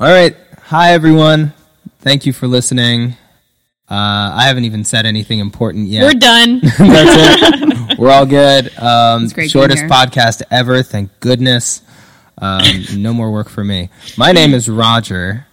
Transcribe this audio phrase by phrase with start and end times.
[0.00, 0.34] All right.
[0.62, 1.52] Hi, everyone.
[1.98, 3.16] Thank you for listening.
[3.90, 6.04] Uh, I haven't even said anything important yet.
[6.04, 6.60] We're done.
[6.78, 7.52] That's
[7.92, 7.98] it.
[7.98, 8.72] We're all good.
[8.78, 10.82] Um, It's great shortest podcast ever.
[10.82, 11.82] Thank goodness.
[12.38, 12.62] Um,
[12.96, 13.90] no more work for me.
[14.16, 15.46] My name is Roger.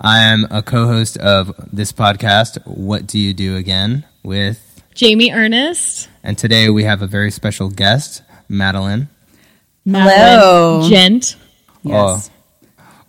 [0.00, 2.58] I am a co-host of this podcast.
[2.66, 4.04] What do you do again?
[4.24, 6.08] With Jamie Ernest.
[6.24, 9.08] and today we have a very special guest, Madeline.
[9.88, 10.88] Hello.
[10.88, 11.36] Gent.
[11.84, 12.28] Yes.
[12.28, 12.32] Oh,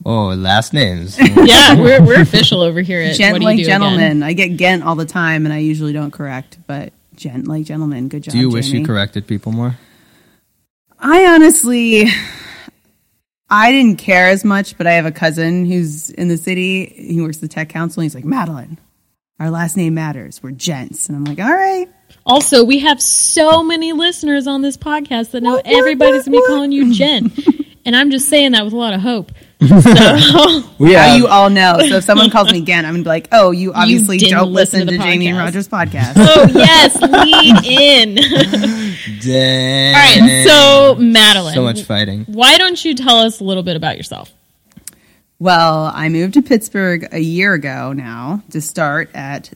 [0.08, 1.20] Oh, last names.
[1.48, 4.18] Yeah, we're, we're official over here at Gent What Do like You Do gentleman.
[4.18, 4.24] Again?
[4.24, 8.08] I get gent all the time, and I usually don't correct, but gent like gentlemen.
[8.08, 8.32] Good job.
[8.34, 8.80] do you wish Jamie.
[8.80, 9.78] you corrected people more?
[11.00, 12.06] I honestly,
[13.50, 16.86] I didn't care as much, but I have a cousin who's in the city.
[16.86, 18.02] He works at the tech council.
[18.02, 18.78] And he's like, Madeline,
[19.40, 20.42] our last name matters.
[20.42, 21.88] We're gents, and I'm like, all right.
[22.26, 26.48] Also, we have so many listeners on this podcast that know everybody's going to be
[26.48, 27.32] calling you Jen.
[27.86, 29.32] and I'm just saying that with a lot of hope.
[29.60, 31.78] So, We Now you all know.
[31.80, 34.54] So if someone calls me again, I'm gonna be like, oh, you obviously didn't don't
[34.54, 35.38] listen listen to to, Jamie and.
[35.38, 36.14] Roger's podcast.
[36.18, 38.16] oh, yes, lead in.
[39.22, 39.96] Dang.
[39.96, 41.56] All right, so Madeline.
[41.56, 42.26] so much fighting.
[42.26, 44.32] Why don't you tell us a little bit about yourself?
[45.40, 49.52] Well, I moved to Pittsburgh a year ago now to start at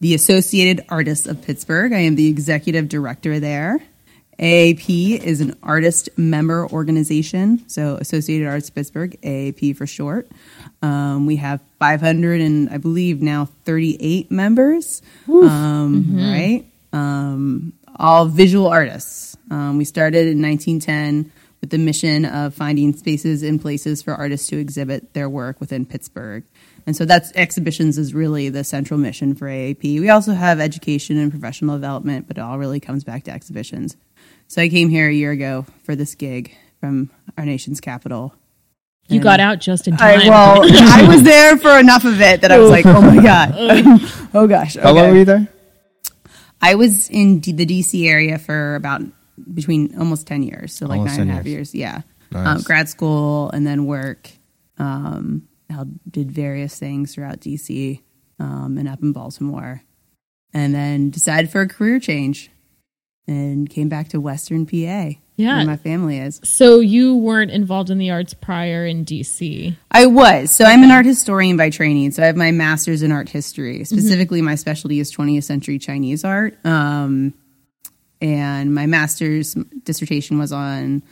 [0.00, 1.92] the Associated Artists of Pittsburgh.
[1.92, 3.80] I am the executive director there.
[4.38, 10.28] AAP is an artist member organization, so Associated Artists Pittsburgh, AAP for short.
[10.80, 16.64] Um, we have 500 and I believe now 38 members, um, right?
[16.92, 19.36] Um, all visual artists.
[19.50, 21.30] Um, we started in 1910
[21.60, 25.86] with the mission of finding spaces and places for artists to exhibit their work within
[25.86, 26.42] Pittsburgh.
[26.86, 30.00] And so that's exhibitions is really the central mission for AAP.
[30.00, 33.96] We also have education and professional development, but it all really comes back to exhibitions.
[34.52, 37.08] So I came here a year ago for this gig from
[37.38, 38.34] our nation's capital.
[39.08, 40.28] You got out just in I, time.
[40.28, 43.54] well, I was there for enough of it that I was like, oh my God.
[44.34, 44.76] oh gosh.
[44.76, 45.48] How long were you there?
[46.60, 49.00] I was in D- the DC area for about
[49.54, 50.76] between almost 10 years.
[50.76, 51.74] So like Almost nine and a 10 half years.
[51.74, 51.74] years.
[51.74, 52.02] Yeah.
[52.30, 52.58] Nice.
[52.58, 54.28] Um, grad school and then work.
[54.76, 58.02] Um, I did various things throughout DC
[58.38, 59.82] um, and up in Baltimore.
[60.52, 62.50] And then decided for a career change
[63.26, 65.18] and came back to Western PA.
[65.36, 65.56] Yeah.
[65.56, 66.40] Where my family is.
[66.44, 69.74] so you weren't involved in the arts prior in DC.
[69.90, 70.50] I was.
[70.50, 72.12] So I'm an art historian by training.
[72.12, 73.84] So I have my master's in art history.
[73.84, 76.64] Specifically, my specialty is 20th century Chinese art.
[76.66, 77.34] Um,
[78.20, 81.02] and my master's dissertation was on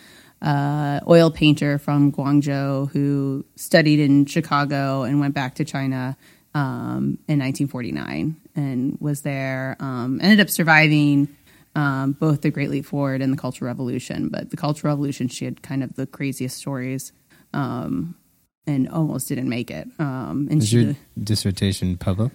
[0.43, 6.17] uh, oil painter from Guangzhou who studied in Chicago and went back to China
[6.55, 9.77] um, in 1949 and was there.
[9.81, 11.29] Um, ended up surviving
[11.75, 14.29] um, both the Great Leap Forward and the Cultural Revolution.
[14.29, 17.13] But the Cultural Revolution, she had kind of the craziest stories
[17.53, 18.15] um,
[18.67, 19.89] and almost didn't make it.
[19.99, 22.33] Um, and Is she, your dissertation public?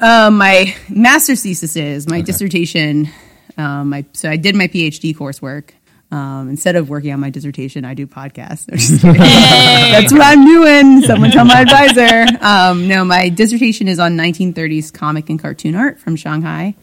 [0.00, 3.08] uh, my master's thesis is my dissertation.
[3.56, 5.70] Um, my, so I did my PhD coursework.
[6.10, 8.68] Um, instead of working on my dissertation, I do podcasts.
[9.04, 9.12] No.
[9.12, 11.02] That's what I'm doing.
[11.02, 12.26] Someone tell my advisor.
[12.40, 16.74] Um, no, my dissertation is on 1930s comic and cartoon art from Shanghai.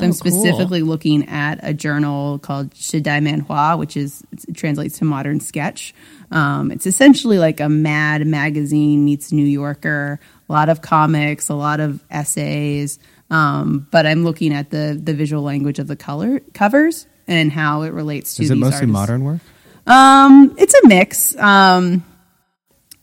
[0.00, 0.32] So I'm Oh, cool.
[0.32, 5.94] specifically looking at a journal called Shidai Manhua, which is it translates to modern sketch.
[6.30, 10.18] Um, it's essentially like a Mad magazine meets New Yorker.
[10.48, 12.98] A lot of comics, a lot of essays,
[13.30, 17.82] um, but I'm looking at the the visual language of the color covers and how
[17.82, 18.42] it relates to.
[18.42, 18.92] Is it these mostly artists.
[18.92, 19.40] modern work?
[19.86, 21.36] Um, it's a mix.
[21.36, 22.04] Um,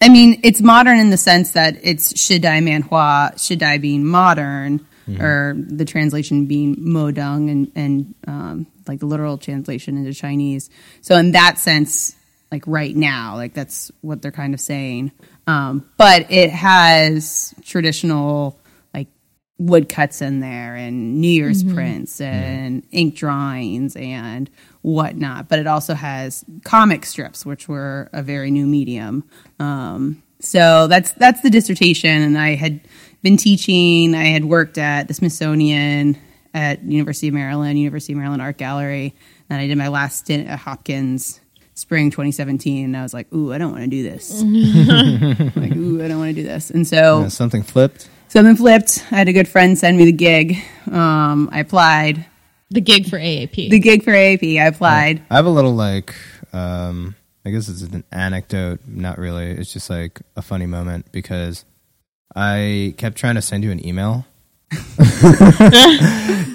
[0.02, 4.86] I mean, it's modern in the sense that it's Shidai Manhua, Shidai being modern,
[5.22, 10.70] or the translation being Modong, and and um, like the literal translation into Chinese.
[11.02, 12.16] So in that sense,
[12.52, 15.12] like right now, like that's what they're kind of saying.
[15.48, 18.60] Um, but it has traditional
[18.94, 19.08] like
[19.58, 24.50] woodcuts in there and New Year's prints and ink drawings and
[24.82, 25.48] whatnot.
[25.48, 29.24] But it also has comic strips, which were a very new medium.
[29.60, 32.82] Um, so that's that's the dissertation, and I had
[33.22, 34.16] been teaching.
[34.16, 36.18] I had worked at the Smithsonian,
[36.54, 39.14] at University of Maryland, University of Maryland Art Gallery,
[39.50, 41.40] and I did my last stint at Hopkins.
[41.76, 44.32] Spring 2017, and I was like, "Ooh, I don't want to do this."
[45.56, 48.10] like, "Ooh, I don't want to do this." And so, Uh, something flipped?
[48.30, 49.06] Something flipped.
[49.12, 50.58] I had a good friend send me the gig.
[50.92, 52.26] Um, I applied.
[52.72, 53.70] The gig for AAP.
[53.70, 55.22] The gig for AAP, I applied.
[55.30, 56.16] I have a little like
[56.52, 57.16] um
[57.46, 59.52] I guess it's an anecdote, not really.
[59.52, 61.64] It's just like a funny moment because
[62.40, 64.24] I kept trying to send you an email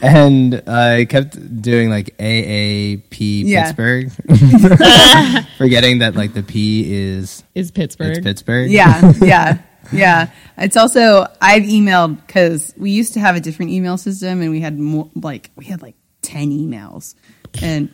[0.03, 3.65] and I kept doing like AAP Yeah.
[3.65, 4.13] Pittsburgh,
[5.59, 8.17] forgetting that like the P is Is Pittsburgh?
[8.17, 8.71] it's Pittsburgh.
[8.71, 9.59] Yeah, yeah,
[9.93, 10.31] yeah.
[10.59, 14.61] It's also I've emailed because we used to have a different email system, and we
[14.61, 17.15] had more like we had like ten emails,
[17.63, 17.93] and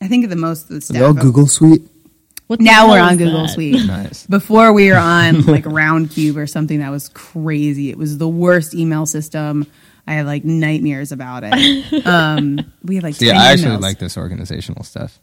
[0.00, 0.96] I think the most of the staff.
[0.96, 1.82] Is all Google Suite?
[2.52, 3.48] What Now we're on Google that?
[3.48, 3.86] Suite.
[3.86, 4.26] Nice.
[4.26, 7.88] Before we were on like Roundcube or something that was crazy.
[7.88, 9.66] It was the worst email system.
[10.06, 12.04] I had like nightmares about it.
[12.06, 13.80] Um, we had like Yeah, I actually emails.
[13.80, 15.18] like this organizational stuff.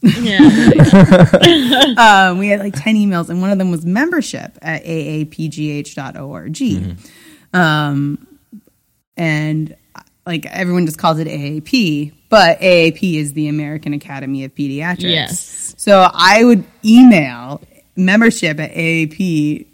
[0.00, 0.38] Yeah.
[2.30, 6.54] um, we had like 10 emails, and one of them was membership at aapgh.org.
[6.54, 7.56] Mm-hmm.
[7.56, 8.26] Um,
[9.18, 9.76] and
[10.24, 15.02] like everyone just calls it AAP, but AAP is the American Academy of Pediatrics.
[15.02, 15.69] Yes.
[15.80, 17.62] So I would email
[17.96, 19.66] membership at AAP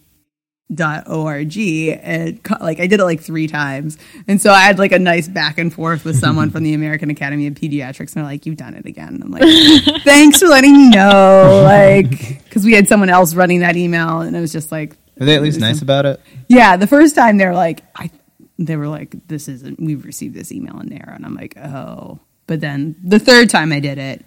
[0.73, 3.99] dot org and like I did it like three times.
[4.29, 7.11] And so I had like a nice back and forth with someone from the American
[7.11, 9.20] Academy of Pediatrics and they're like you've done it again.
[9.20, 9.43] I'm like
[10.05, 14.37] thanks for letting me know like because we had someone else running that email and
[14.37, 16.20] it was just like Are they at least nice about it?
[16.47, 18.12] yeah the first time they're like I
[18.61, 22.20] they were like this isn't we've received this email in there and I'm like oh.
[22.47, 24.25] But then the third time I did it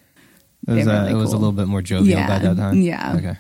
[0.67, 2.81] It was, uh, really it was a little bit more jovial Yeah, by that time.
[2.81, 3.15] yeah.
[3.17, 3.37] Okay.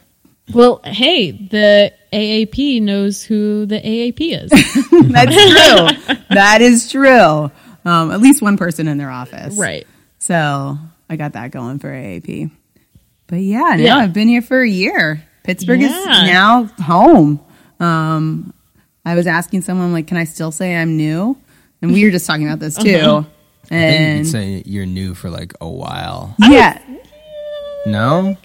[0.53, 4.49] Well, hey, the AAP knows who the AAP is.
[5.11, 6.15] That's true.
[6.35, 7.51] that is true.
[7.85, 9.55] Um, at least one person in their office.
[9.57, 9.85] right.
[10.17, 10.77] So
[11.09, 12.49] I got that going for AAP.
[13.27, 13.97] But yeah, no, Yeah.
[13.97, 15.23] I've been here for a year.
[15.43, 17.39] Pittsburgh is now home.
[17.79, 18.53] Um,
[19.05, 21.37] I was asking someone like, can I still say I'm new?
[21.81, 22.95] And we were just talking about this too.
[22.95, 23.23] Uh-huh.
[23.65, 26.35] I think you And could say you're new for like a while.
[26.39, 26.81] yeah,
[27.85, 28.37] No?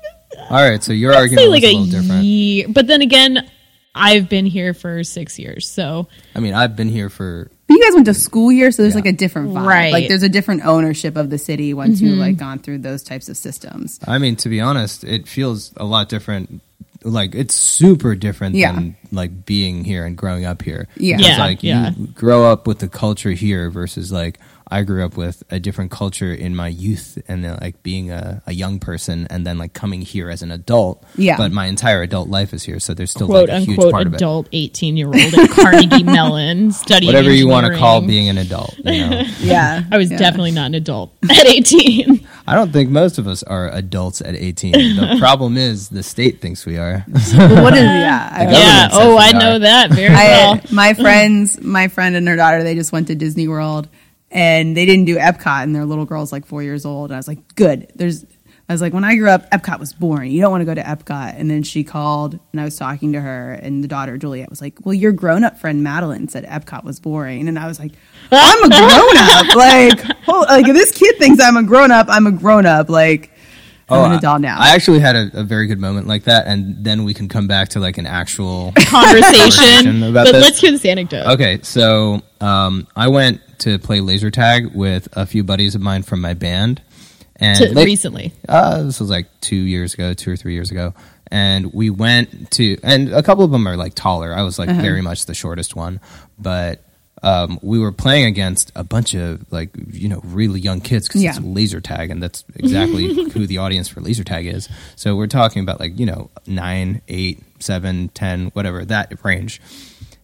[0.50, 2.24] All right, so your Say argument like was a a little different.
[2.24, 3.48] year, but then again,
[3.94, 7.84] I've been here for six years, so I mean, I've been here for but you
[7.84, 8.98] guys went to school here, so there's Yeah.
[9.02, 9.64] like a different vibe.
[9.64, 9.92] Right.
[9.92, 12.20] Like there's a different ownership of the city once you've mm-hmm.
[12.20, 14.00] like gone through those types of systems.
[14.08, 16.62] I mean, to be honest, it feels a lot different.
[17.04, 18.72] Like it's super different Yeah.
[18.72, 20.88] than like being here and growing up here.
[20.96, 21.18] Yeah.
[21.20, 21.92] Yeah, like yeah.
[21.96, 25.90] you grow up with the culture here versus like I grew up with a different
[25.90, 29.72] culture in my youth and then, like being a, a young person and then like
[29.72, 31.04] coming here as an adult.
[31.16, 31.36] Yeah.
[31.36, 33.92] But my entire adult life is here, so there's still quote like a huge unquote
[33.92, 34.16] part of it.
[34.16, 38.38] adult eighteen year old at Carnegie Mellon studying Whatever you want to call being an
[38.38, 38.76] adult.
[38.78, 39.22] You know?
[39.40, 39.84] Yeah.
[39.90, 40.18] I was yeah.
[40.18, 42.26] definitely not an adult at eighteen.
[42.46, 44.72] I don't think most of us are adults at 18.
[44.72, 47.04] The problem is the state thinks we are.
[47.06, 48.28] But what is yeah?
[48.32, 48.88] I yeah.
[48.92, 49.38] Oh, we I are.
[49.38, 50.60] know that very I, well.
[50.72, 53.88] my friends, my friend and her daughter, they just went to Disney World
[54.30, 57.10] and they didn't do Epcot and their little girl's like four years old.
[57.10, 57.90] And I was like, good.
[57.96, 58.24] There's,
[58.68, 60.30] I was like, when I grew up, Epcot was boring.
[60.30, 61.34] You don't want to go to Epcot.
[61.36, 64.60] And then she called and I was talking to her and the daughter, Juliet, was
[64.60, 67.48] like, well, your grown up friend Madeline said Epcot was boring.
[67.48, 67.92] And I was like,
[68.30, 69.56] I'm a grown up.
[69.56, 72.88] like, oh, like if this kid thinks I'm a grown up, I'm a grown up.
[72.88, 73.32] Like,
[73.90, 74.56] I'm an adult now.
[74.58, 77.28] Oh, I actually had a, a very good moment like that, and then we can
[77.28, 78.72] come back to like an actual.
[78.76, 80.02] Conversation.
[80.02, 80.42] about but this.
[80.42, 81.26] let's hear this anecdote.
[81.34, 86.02] okay, so um, I went to play laser tag with a few buddies of mine
[86.02, 86.82] from my band,
[87.36, 88.32] and To- they- recently.
[88.48, 90.94] uh, this was like two years ago, two or three years ago,
[91.30, 94.32] and we went to, and a couple of them are like taller.
[94.34, 94.80] I was like Uh-huh.
[94.82, 96.00] very much the shortest one,
[96.38, 96.82] but.
[97.22, 101.22] Um, we were playing against a bunch of like you know really young kids because
[101.22, 101.30] Yeah.
[101.30, 104.68] it's laser tag and that's exactly who the audience for laser tag is.
[104.96, 109.60] So we're talking about like you know nine, eight, seven, ten, whatever that range,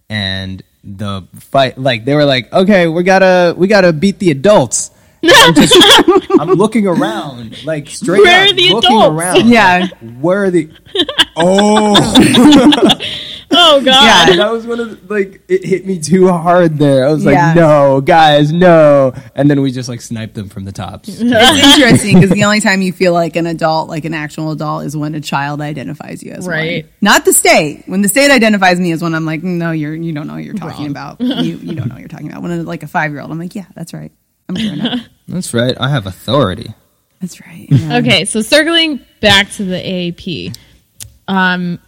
[0.08, 4.90] and the fight like they were like okay we gotta we gotta beat the adults.
[5.28, 5.74] I'm, just,
[6.40, 9.08] I'm looking around like straight Where up are the looking adults?
[9.22, 9.48] around.
[9.48, 9.78] Yeah.
[10.00, 10.70] like, where are the
[11.36, 12.98] oh
[13.58, 14.28] Oh God.
[14.28, 14.36] Yeah.
[14.36, 17.06] that was one of the, like it hit me too hard there.
[17.06, 19.12] I was like, no, guys, no.
[19.34, 21.08] And then we just like sniped them from the tops.
[21.20, 21.20] It's
[21.78, 24.96] interesting because the only time you feel like an adult, like an actual adult, is
[24.96, 26.84] when a child identifies you as Right.
[26.84, 26.92] one.
[27.00, 27.84] Not the state.
[27.86, 30.44] When the state identifies me as one, I'm like, no, you're you don't know what
[30.44, 31.16] you're talking Wrong.
[31.16, 31.20] about.
[31.20, 32.42] You you don't know what you're talking about.
[32.42, 34.12] When it's like a five year old, I'm like, yeah, that's right.
[34.48, 35.00] I'm grown up.
[35.28, 35.76] That's right.
[35.80, 36.74] I have authority.
[37.20, 37.66] That's right.
[37.70, 37.96] Yeah.
[37.98, 40.56] Okay, so circling back to the AAP,
[41.28, 41.78] um,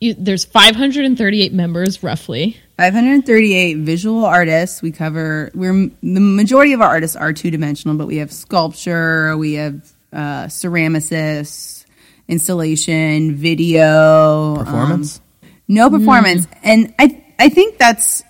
[0.00, 2.56] you, there's 538 members roughly.
[2.78, 4.80] 538 visual artists.
[4.80, 5.50] We cover.
[5.54, 9.92] We're the majority of our artists are two dimensional, but we have sculpture, we have
[10.12, 11.84] uh, ceramicists,
[12.26, 15.20] installation, video, um, Performance?
[15.68, 18.22] no performance, and I I think that's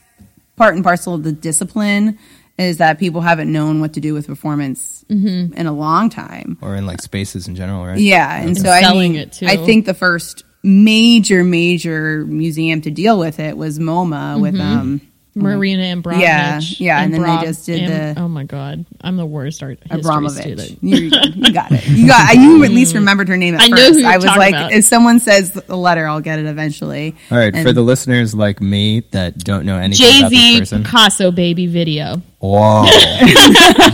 [0.56, 2.18] part and parcel of the discipline
[2.58, 6.58] is that people haven't known what to do with performance in a long time.
[6.60, 7.98] or in like spaces in general, right?
[7.98, 9.46] Yeah, and so I selling mean, it, too.
[9.46, 14.60] I think the first major major museum to deal with it was MoMA with Mm-hmm.
[14.78, 15.00] um
[15.36, 16.24] Marina Abramovich.
[16.24, 19.62] Yeah, yeah, and then they just did Am- the- oh my god, I'm the worst
[19.62, 20.42] art history Abramovich.
[20.42, 20.78] student.
[20.82, 21.86] You, you got it.
[21.86, 22.34] You got.
[22.34, 23.92] You at least remembered her name at I know first.
[23.92, 24.72] who you're I was talking like, about.
[24.72, 27.14] if someone says the letter, I'll get it eventually.
[27.30, 30.82] All right, for the listeners like me that don't know anything Jay about this person.
[30.82, 32.20] Picasso baby video.
[32.42, 32.84] Whoa.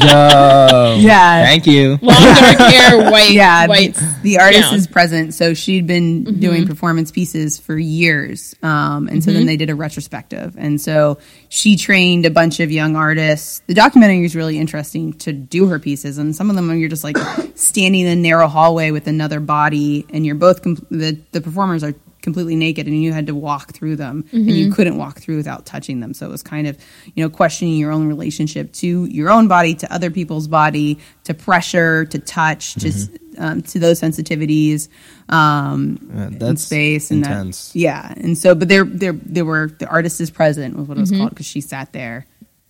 [0.06, 0.96] Yo.
[1.00, 1.44] Yeah.
[1.44, 1.98] Thank you.
[2.00, 3.94] Long dark hair, white, yeah, white.
[3.94, 4.74] the, the artist gown.
[4.74, 5.34] is present.
[5.34, 6.40] So she'd been Mm-hmm.
[6.40, 10.54] doing performance pieces for years, um, and so then they did a retrospective.
[10.56, 13.62] And so she trained a bunch of young artists.
[13.66, 17.04] The documentary is really interesting to do her pieces, and some of them you're just
[17.04, 17.16] like
[17.56, 21.82] standing in a narrow hallway with another body, and you're both com- the the performers
[21.84, 21.94] are
[22.26, 25.62] completely naked and you had to walk through them and you couldn't walk through without
[25.72, 26.74] touching them so it was kind of
[27.14, 31.32] you know questioning your own relationship to your own body to other people's body to
[31.34, 34.80] pressure to touch to s um, to those sensitivities
[35.28, 37.58] um Uh, in that's space and that- intense.
[37.86, 41.00] yeah and so but there there there were the artist is present was what it
[41.06, 42.18] was called because she sat there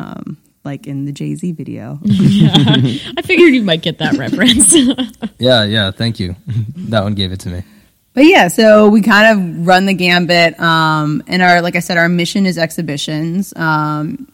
[0.05, 1.99] um like in the jay-z video
[3.19, 4.75] I figured you might get that reference.
[5.39, 5.91] Yeah, yeah.
[5.93, 6.35] Thank you.
[6.93, 7.61] that one gave it to me.
[8.17, 10.59] But yeah, so we kind of run the gambit.
[10.59, 13.53] Um, and our, like I said, our mission is exhibitions.
[13.55, 14.33] Um,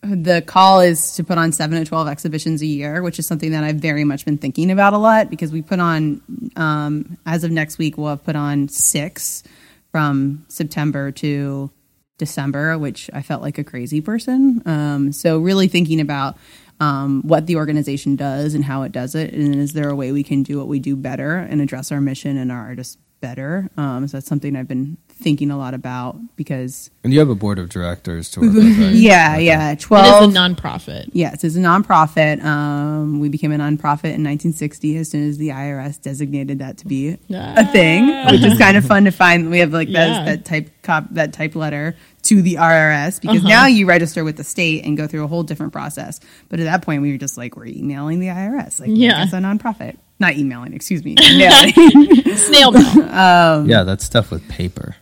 [0.00, 3.50] the call is to put on seven to 12 exhibitions a year, which is something
[3.50, 6.22] that I've very much been thinking about a lot because we put on,
[6.56, 9.42] um, as of next week, we'll have put on six
[9.90, 11.70] from September to
[12.16, 14.62] December, which I felt like a crazy person.
[14.64, 16.38] Um, so really thinking about
[16.80, 20.12] um, what the organization does and how it does it, and is there a way
[20.12, 23.68] we can do what we do better and address our mission and our artists better?
[23.76, 27.36] Um, so that's something I've been thinking a lot about because And you have a
[27.36, 28.92] board of directors to work with, right?
[28.92, 30.24] yeah, yeah, it is twelve.
[30.24, 31.10] a nonprofit.
[31.12, 32.42] Yes, it's a nonprofit.
[32.44, 36.86] Um, we became a nonprofit in 1960 as soon as the IRS designated that to
[36.88, 39.48] be a thing, which is kind of fun to find.
[39.50, 40.08] We have like Yeah.
[40.08, 44.36] that, that type cop that type letter to the IRS because now you register with
[44.36, 46.20] the state and go through a whole different process.
[46.48, 49.24] But at that point, we were just like we're emailing the IRS, like Yeah.
[49.24, 50.72] it's a nonprofit, not emailing.
[50.74, 51.16] Excuse me.
[52.36, 53.66] Snail mail.
[53.66, 54.94] Yeah, that's stuff with paper.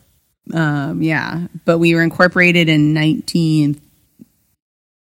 [0.55, 3.81] um, yeah, but we were incorporated in 19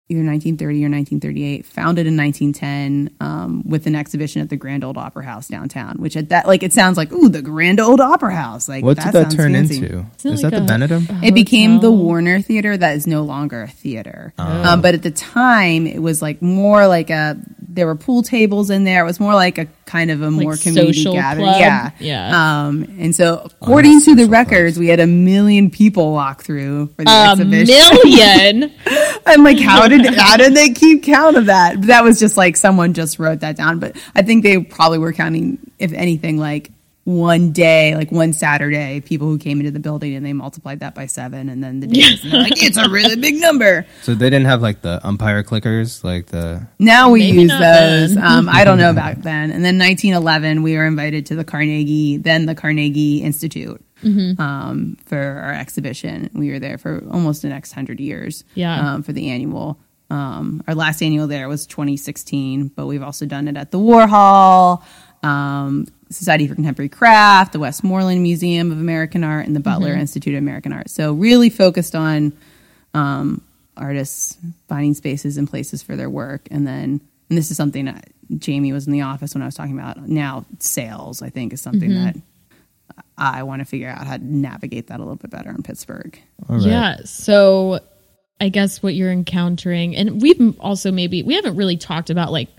[0.07, 4.97] either 1930 or 1938 founded in 1910 um, with an exhibition at the grand old
[4.97, 8.35] opera house downtown which at that like it sounds like ooh the grand old opera
[8.35, 9.77] house like What that did that turn fancy.
[9.77, 10.05] into?
[10.19, 11.23] Isn't it Is that like the a- Benedum?
[11.23, 14.43] it became the warner theater that is no longer a theater Oh.
[14.73, 18.69] um, but at the time it was like more like a there were pool tables
[18.69, 21.59] in there it was more like a kind of a more community social gathering club?
[21.59, 22.65] yeah Yeah.
[22.67, 26.87] um, and so according to the social records we had a million people walk through
[26.95, 27.75] for the exhibition.
[27.75, 28.73] A exhibition million.
[29.27, 31.83] I'm like, how did how did they keep count of that?
[31.83, 35.13] That was just like someone just wrote that down, but I think they probably were
[35.13, 36.71] counting, if anything, like
[37.05, 40.95] one day, like one Saturday, people who came into the building and they multiplied that
[40.95, 43.85] by seven, and then the days, and they're like, it's a really big number.
[44.01, 46.67] So they didn't have like the umpire clickers, like the.
[46.77, 48.17] Now we Maybe use those.
[48.17, 49.51] Um, I don't know back then.
[49.51, 53.83] And then 1911, we were invited to the Carnegie, then the Carnegie Institute.
[54.03, 54.39] Mm-hmm.
[54.39, 58.43] Um, for our exhibition, we were there for almost the next hundred years.
[58.53, 58.93] Yeah.
[58.93, 63.47] Um, for the annual, um, our last annual there was 2016, but we've also done
[63.47, 64.83] it at the Warhol,
[65.25, 70.01] um, Society for Contemporary Craft, the Westmoreland Museum of American Art, and the Butler Mm-hmm.
[70.01, 70.89] Institute of American Art.
[70.89, 72.31] So really focused on
[72.93, 73.41] um,
[73.75, 74.37] artists
[74.69, 78.71] finding spaces and places for their work, and then and this is something that Jamie
[78.71, 79.97] was in the office when I was talking about.
[80.07, 82.05] Now sales, I think, is something Mm-hmm.
[82.05, 82.15] that
[83.17, 86.19] I want to figure out how to navigate that a little bit better in Pittsburgh.
[86.47, 86.65] All right.
[86.65, 86.97] Yeah.
[87.05, 87.79] So
[88.39, 92.49] I guess what you're encountering, and we've also maybe, we haven't really talked about like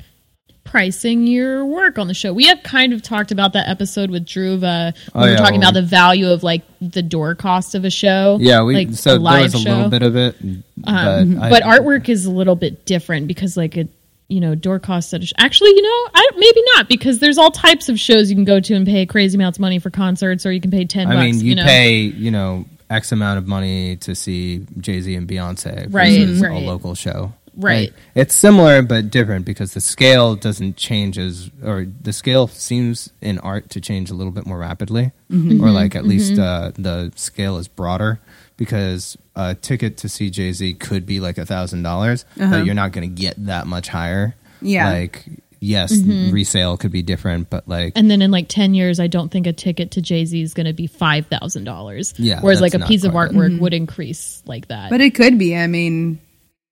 [0.67, 2.33] pricing your work on the show.
[2.33, 4.95] We have kind of talked about that episode with Druva.
[5.15, 7.75] Oh, when we yeah, were talking well, about the value of like the door cost
[7.75, 8.37] of a show.
[8.41, 9.71] Yeah, we like so a there was a show.
[9.71, 10.37] little bit of it,
[10.77, 13.89] but, Um, I- but artwork is a little bit different because like it
[14.29, 17.39] you know door costs at a sh- actually you know I, maybe not because there's
[17.39, 19.89] all types of shows you can go to and pay crazy amounts of money for
[19.89, 23.13] concerts or you can pay 10 I bucks mean, you, know pay you know X
[23.13, 26.53] amount of money to see Jay Z and Beyonce Right, versus right.
[26.61, 27.33] a local show.
[27.57, 27.91] Right.
[27.91, 33.11] Like, it's similar but different because the scale doesn't change as, or the scale seems
[33.23, 35.65] in art to change a little bit more rapidly, Mm-hmm.
[35.65, 38.21] or like at least uh, the scale is broader
[38.57, 42.75] because a ticket to see Jay Z could be like a thousand dollars, but you're
[42.77, 44.35] not going to get that much higher.
[44.63, 44.91] Yeah.
[44.91, 45.25] like
[45.59, 45.97] yes,
[46.31, 49.47] resale could be different, but like and then in like 10 years i don't think
[49.47, 53.13] a ticket to jay-z is going to be $5000 Yeah, whereas like a piece of
[53.13, 55.57] quite- artwork would increase like that But it could be.
[55.57, 56.21] I mean,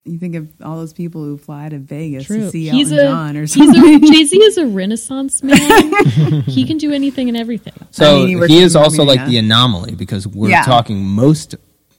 [0.04, 2.40] you think of all those people who fly to Vegas True.
[2.40, 4.04] to see He's Elton a, John or he's something.
[4.12, 6.42] Jay Z is a Renaissance man.
[6.46, 7.72] he can do anything and everything.
[7.90, 10.62] So I mean, he he, is in also like the anomaly because we're Yeah.
[10.62, 11.54] talking most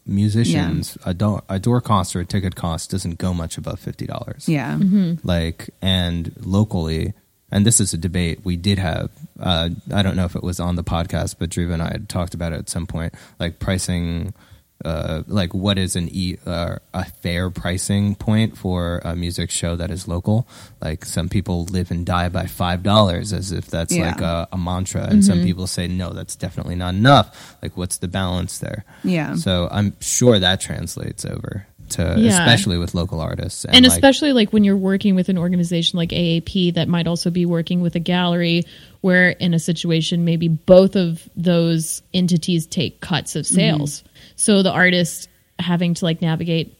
[0.06, 4.06] musicians, a, door, a door cost or a ticket cost doesn't go much above fifty
[4.06, 4.48] dollars.
[4.48, 4.78] Yeah.
[5.24, 7.14] like and locally
[7.52, 9.10] and this is a debate we did have
[9.40, 12.10] uh, i don't know if it was on the podcast but drew and i had
[12.10, 14.34] talked about it at some point like pricing
[14.84, 19.75] uh, like what is an e uh, a fair pricing point for a music show
[19.75, 20.46] that is local
[20.82, 24.08] like some people live and die by five dollars as if that's Yeah.
[24.08, 27.98] like a, a mantra and some people say no that's definitely not enough like what's
[28.00, 29.36] the balance there Yeah.
[29.36, 32.29] so i'm sure that translates over to Yeah.
[32.32, 36.10] especially with local artists and like, especially like when you're working with an organization like
[36.10, 38.63] AAP that might also be working with a gallery
[39.01, 44.03] where in a situation maybe both of those entities take cuts of sales.
[44.36, 46.77] So the artist having to like navigate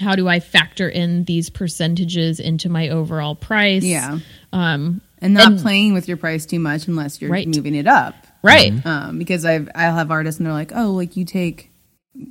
[0.00, 3.84] how do I factor in these percentages into my overall price?
[3.84, 4.18] Yeah.
[4.52, 7.46] Um And not And- playing with your price too much unless you're Right.
[7.48, 8.14] moving it up.
[8.42, 8.72] right.
[8.86, 11.70] Um, because I've I'll have artists and they're like, oh, like you take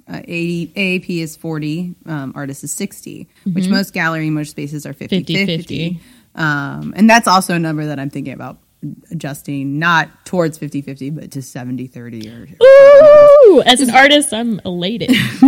[0.08, 4.94] uh, 80, AAP is 40, um, artist is 60, which most gallery, most spaces are
[4.94, 5.46] 50 50.
[5.46, 6.00] 50.
[6.36, 8.58] Um, and that's also a number that I'm thinking about
[9.12, 12.48] adjusting, not towards 50 50, but to 70 30 or.
[12.64, 15.10] Ooh, as an artist I'm elated.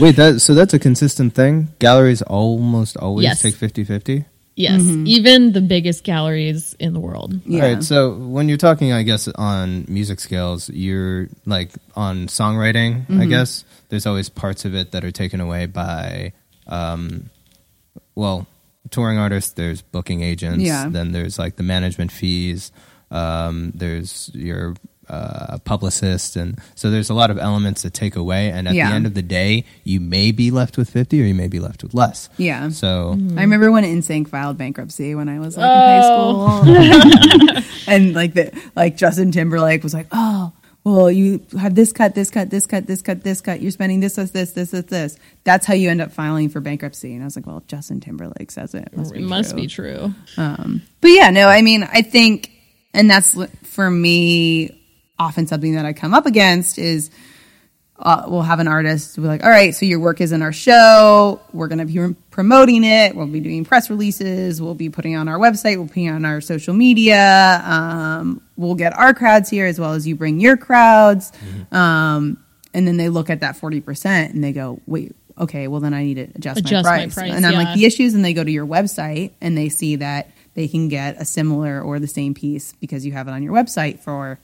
[0.00, 1.68] Wait, that so that's a consistent thing.
[1.78, 3.42] Galleries almost always Yes.
[3.42, 4.24] take 50-50?
[4.56, 7.40] yes, even the biggest galleries in the world.
[7.44, 7.62] Yeah.
[7.64, 13.02] All right, so when you're talking, I guess, on music scales, you're like on songwriting.
[13.06, 13.20] Mm-hmm.
[13.20, 16.32] I guess there's always parts of it that are taken away by,
[16.68, 17.30] um,
[18.14, 18.46] well,
[18.90, 19.52] touring artists.
[19.52, 20.64] There's booking agents.
[20.64, 20.88] Yeah.
[20.88, 22.72] Then there's like the management fees.
[23.10, 24.74] Um, there's your
[25.08, 28.50] uh, publicist, and so there's a lot of elements that take away.
[28.50, 28.88] And at Yeah.
[28.88, 31.60] the end of the day, you may be left with fifty, or you may be
[31.60, 32.28] left with less.
[32.38, 32.70] Yeah.
[32.70, 38.14] So I remember when NSYNC filed bankruptcy when I was like in high school, and
[38.14, 40.52] like the like Justin Timberlake was like, "Oh,
[40.84, 43.62] well, you have this cut, this cut, this cut, this cut, this cut.
[43.62, 45.18] You're spending this, this, this, this, this, this.
[45.42, 48.50] That's how you end up filing for bankruptcy." And I was like, "Well, Justin Timberlake
[48.50, 48.88] says it.
[48.92, 50.14] It must be It must true." be true.
[50.36, 52.50] But yeah, no, I mean, I think,
[52.92, 54.80] and that's for me
[55.18, 57.10] often something that I come up against is
[57.98, 60.52] uh, we'll have an artist be like, all right, so your work is in our
[60.52, 61.40] show.
[61.52, 63.14] We're going to be promoting it.
[63.14, 64.60] We'll be doing press releases.
[64.60, 65.76] We'll be putting it on our website.
[65.76, 67.62] We'll be on our social media.
[67.64, 71.32] Um, we'll get our crowds here as well as you bring your crowds.
[71.72, 75.94] Um, and then they look at that 40% and they go, wait, okay, well, then
[75.94, 77.14] I need to adjust, Adjust my my price.
[77.14, 77.58] price, and I'm yeah.
[77.58, 80.88] like, the issues, and they go to your website and they see that they can
[80.88, 84.38] get a similar or the same piece because you have it on your website for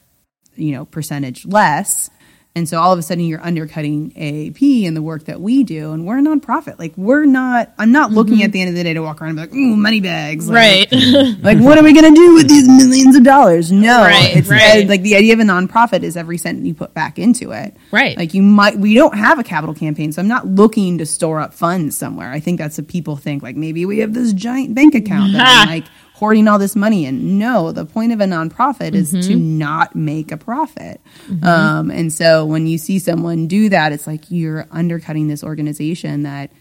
[0.56, 2.10] you know percentage less
[2.56, 5.92] and so all of a sudden you're undercutting AAP and the work that we do
[5.92, 6.80] and we're a nonprofit.
[6.80, 9.38] Like we're not I'm not looking at the end of the day to walk around
[9.38, 10.48] and be like ooh money bags.
[10.48, 10.92] Like, Right.
[11.42, 13.70] like what are we going to do with these millions of dollars?
[13.70, 14.02] No.
[14.02, 14.84] Right, it's right.
[14.84, 17.76] uh, like the idea of a nonprofit is every cent you put back into it.
[17.92, 18.16] Right.
[18.16, 21.38] like you might we don't have a capital campaign so i'm not looking to store
[21.40, 22.32] up funds somewhere.
[22.32, 23.44] I think that's what people think.
[23.44, 25.84] Like maybe we have this giant bank account that i'm like
[26.20, 27.06] hoarding all this money.
[27.06, 31.00] In no the point of a nonprofit is to not make a profit.
[31.42, 36.24] Um, and so when you see someone do that it's like you're undercutting this organization
[36.24, 36.52] that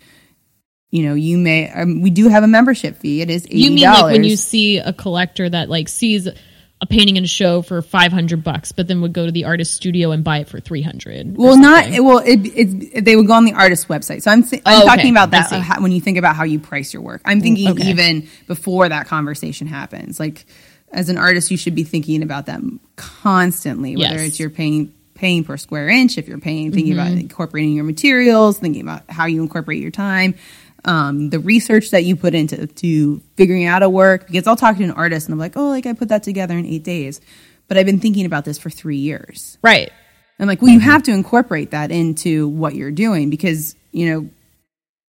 [0.92, 3.22] you know you may um, we do have a membership fee.
[3.22, 6.28] It is $80 You mean like when you see a collector that like sees
[6.82, 9.74] a painting in a show for 500 bucks but then would go to the artist
[9.74, 12.20] studio and buy it for 300 Well, not well.
[12.20, 14.22] It, it's they would go on the artist website.
[14.22, 14.96] So I'm I'm Oh, okay.
[14.96, 17.22] talking about that how, when you think about how you price your work.
[17.26, 17.90] I'm thinking okay.
[17.90, 20.20] even before that conversation happens.
[20.22, 20.46] Like
[20.92, 22.62] as an artist, you should be thinking about that
[22.96, 23.96] constantly.
[23.98, 24.28] Whether Yes.
[24.30, 27.20] it's you're paying paying per square inch, if you're paying thinking about Mm-hmm.
[27.20, 30.36] incorporating your materials, thinking about how you incorporate your time.
[30.86, 34.78] Um, the research that you put into to figuring out a work because I'll talk
[34.78, 37.20] to an artist and I'm like, oh, like I put that together in eight days,
[37.68, 39.58] but I've been thinking about this for three years.
[39.62, 39.92] right
[40.40, 44.30] I'm like, well, you have to incorporate that into what you're doing because, you know,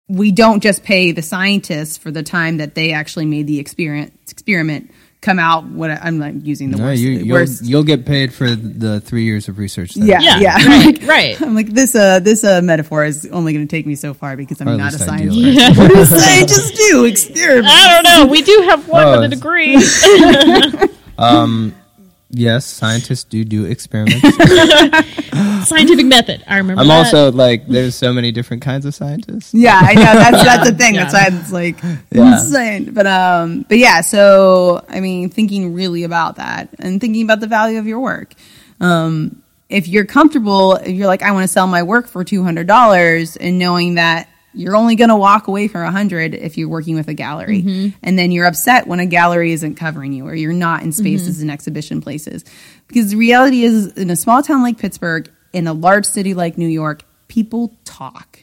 [0.08, 4.14] we don't just pay the scientists for the time that they actually made the experiment
[4.30, 4.92] experiment
[5.26, 5.66] come out.
[5.66, 7.02] What I'm like using the no, worst.
[7.02, 7.66] you, you'll, worst.
[7.66, 9.96] you'll get paid for the three years of research.
[9.96, 10.68] That Yeah, yeah yeah.
[10.68, 11.96] right right I'm like this.
[11.96, 14.78] Uh, this uh, metaphor is only going to take me so far because I'm Or
[14.78, 15.56] not a least I science do.
[15.56, 15.78] person.
[15.78, 17.06] what do scientists do?
[17.06, 17.68] Experiment.
[17.68, 18.32] I don't know.
[18.32, 20.90] We do have one Oh, with a it's- degree.
[22.38, 24.20] Yes, scientists do do experiments.
[25.68, 26.44] Scientific method.
[26.48, 26.82] I remember.
[26.82, 27.06] I'm that.
[27.06, 29.54] also like, there's so many different kinds of scientists.
[29.54, 30.96] Yeah, I know that's that's the thing.
[30.96, 31.06] Yeah.
[31.10, 32.34] That's why it's like Yeah.
[32.34, 32.94] insane.
[32.94, 34.02] But um, but yeah.
[34.02, 38.34] So I mean, thinking really about that and thinking about the value of your work.
[38.82, 42.44] Um, if you're comfortable, if you're like, I want to sell my work for two
[42.44, 46.58] hundred dollars, and knowing that you're only going to walk away for a hundred if
[46.58, 47.98] you're working with a gallery, mm-hmm.
[48.02, 51.00] and then you're upset when a gallery isn't covering you or you're not in mm-hmm.
[51.00, 52.44] spaces and exhibition places,
[52.88, 56.58] because the reality is, in a small town like Pittsburgh, in a large city like
[56.58, 58.40] New York, people talk.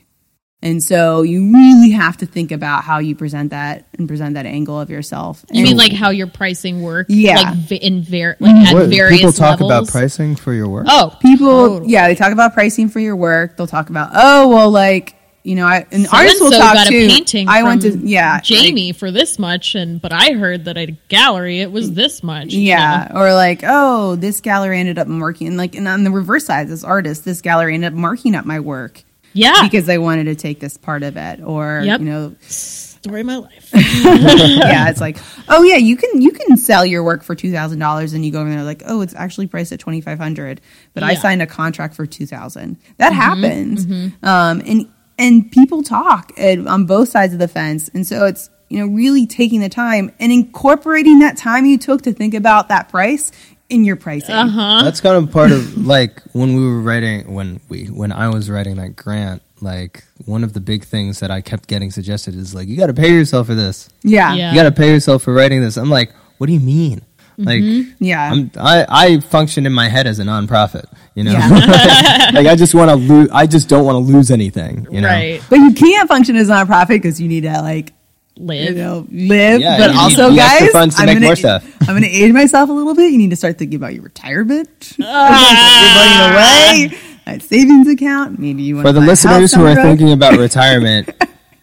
[0.65, 4.47] And so you really have to think about how you present that and present that
[4.47, 5.45] angle of yourself.
[5.51, 7.07] You And- mean like how your pricing work?
[7.09, 7.55] Yeah.
[7.69, 8.67] Like in ver- like mm-hmm.
[8.67, 9.71] at What, various people talk levels?
[9.71, 10.87] about pricing for your work.
[10.89, 11.91] Oh, people totally.
[11.91, 15.55] yeah they talk about pricing for your work they'll talk about oh well like you
[15.57, 18.43] know i and artists will talk got too a painting i went to yeah like-
[18.45, 22.23] Jamie for this much, and but I heard that at a gallery it was this
[22.23, 22.53] much.
[22.53, 23.21] you yeah know?
[23.21, 26.71] or like oh this gallery ended up marking and like and on the reverse side
[26.71, 29.03] as artists this gallery ended up marking up my work
[29.33, 29.63] yeah.
[29.63, 32.01] because they wanted to take this part of it or Yep.
[32.01, 33.71] you know Story of my life.
[33.75, 38.25] yeah it's like oh yeah you can you can sell your work for $2000 and
[38.25, 40.61] you go over there like oh it's actually priced at 2500
[40.95, 41.13] but i Yeah.
[41.15, 43.87] Mm-hmm, signed a contract for 2000 that happens
[44.23, 44.89] um and
[45.23, 48.87] and people talk and, on both sides of the fence and so it's you know
[48.87, 53.31] really taking the time and incorporating that time you took to think about that price
[53.69, 54.83] in your pricing Uh-huh.
[54.85, 58.51] That's kind of part of like when we were writing when we when I was
[58.51, 59.43] writing that grant.
[59.63, 62.89] Like one of the big things that I kept getting suggested is like you got
[62.89, 63.89] to pay yourself for this.
[64.03, 64.51] yeah Yeah.
[64.51, 65.77] You got to pay yourself for writing this.
[65.77, 67.01] I'm like, what do you mean?
[67.39, 67.63] Like,
[67.99, 70.87] yeah I'm, I I function in my head as a nonprofit.
[71.15, 72.31] You know, Yeah.
[72.35, 73.29] like I just want to lose.
[73.33, 74.87] I just don't want to lose anything.
[74.91, 75.43] You know, Right.
[75.51, 77.93] but you can't function as a nonprofit because you need to like
[78.39, 78.77] live, you Live.
[78.77, 79.61] know, live.
[79.61, 81.65] Yeah, but you also, need guys, funds to I'm make gonna, more stuff.
[81.83, 83.13] I'm going to age myself a little bit.
[83.13, 84.95] You need to start thinking about your retirement.
[85.03, 86.79] Ah.
[86.79, 86.99] You're away.
[87.27, 88.39] That savings account.
[88.39, 89.83] Maybe you want For the listeners who are road.
[89.83, 91.11] thinking about retirement,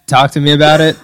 [0.07, 0.95] talk to me about it.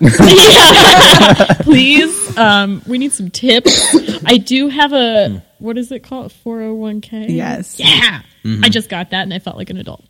[1.64, 3.96] Please, um, we need some tips.
[4.26, 6.32] I do have a what is it called?
[6.32, 7.28] Four hundred one k.
[7.30, 7.80] Yes.
[7.80, 8.22] Yeah.
[8.44, 8.64] Mm-hmm.
[8.66, 10.04] I just got that and I felt like an adult.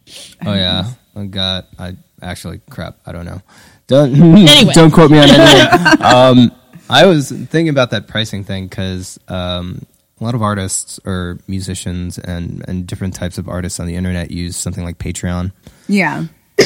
[0.45, 0.91] Oh yeah.
[1.15, 2.97] I got I actually crap.
[3.05, 3.41] I don't know.
[3.87, 4.73] Don't Anyway.
[4.73, 6.01] don't quote me on anything.
[6.05, 6.51] um,
[6.89, 9.81] I was thinking about that pricing thing because um,
[10.19, 14.31] a lot of artists or musicians and and different types of artists on the internet
[14.31, 15.51] use something like Patreon.
[15.87, 16.25] Yeah.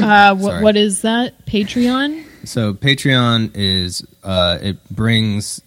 [0.00, 1.44] Uh, what, what is that?
[1.46, 2.24] Patreon?
[2.44, 5.60] So Patreon is uh, it brings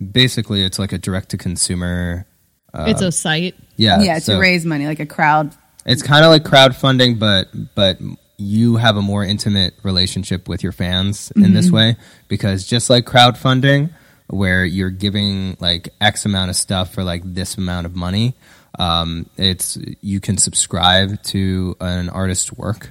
[0.00, 2.26] basically it's like a direct to consumer.
[2.74, 3.54] it's a site.
[3.76, 4.00] Yeah.
[4.00, 4.18] yeah.
[4.18, 5.54] so- to raise money, like a crowd.
[5.86, 7.98] It's kind of like crowdfunding, but but
[8.36, 11.96] you have a more intimate relationship with your fans in this way
[12.28, 13.90] because just like crowdfunding,
[14.28, 18.34] where you're giving like X amount of stuff for like this amount of money,
[18.78, 22.90] um, it's you can subscribe to an artist's work.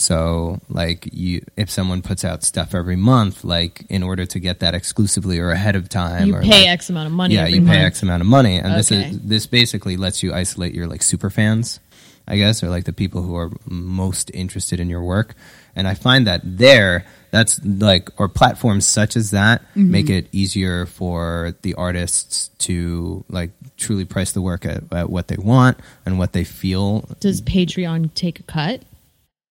[0.00, 4.60] So like you, if someone puts out stuff every month, like in order to get
[4.60, 7.34] that exclusively or ahead of time, You or pay like, X amount of money.
[7.34, 7.78] yeah, you pay month.
[7.78, 11.28] X amount of money, and this is this basically lets you isolate your like super
[11.28, 11.80] fans,
[12.26, 15.34] I guess, or like the people who are most interested in your work.
[15.76, 19.90] And I find that there, that's like, or platforms such as that Mm-hmm.
[19.90, 25.28] make it easier for the artists to like truly price the work at, at what
[25.28, 27.04] they want and what they feel.
[27.20, 28.82] Does Patreon take a cut?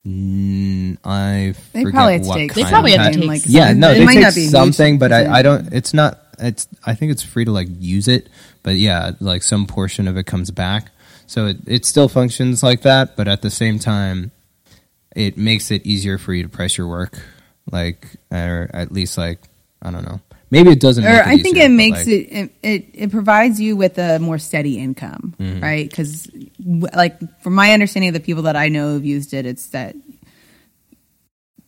[0.07, 2.53] Mm, I They probably have to take.
[2.53, 4.35] They probably of have to take like, Yeah, some- no, it they might take not
[4.35, 5.73] be something, but I, I don't.
[5.73, 6.19] It's not.
[6.39, 6.67] It's.
[6.85, 8.29] I think it's free to like use it,
[8.63, 10.91] but yeah, like some portion of it comes back.
[11.27, 14.31] So it it still functions like that, but at the same time,
[15.15, 17.19] it makes it easier for you to price your work,
[17.69, 19.39] like or at least like
[19.81, 20.21] I don't know.
[20.51, 21.05] Maybe it doesn't.
[21.05, 23.75] or make it I think easier, it makes like- it, it it it provides you
[23.77, 25.61] with a more steady income, Mm-hmm.
[25.61, 25.89] right?
[25.89, 26.27] Because
[26.93, 29.95] like from my understanding of the people that I know have used it, it's that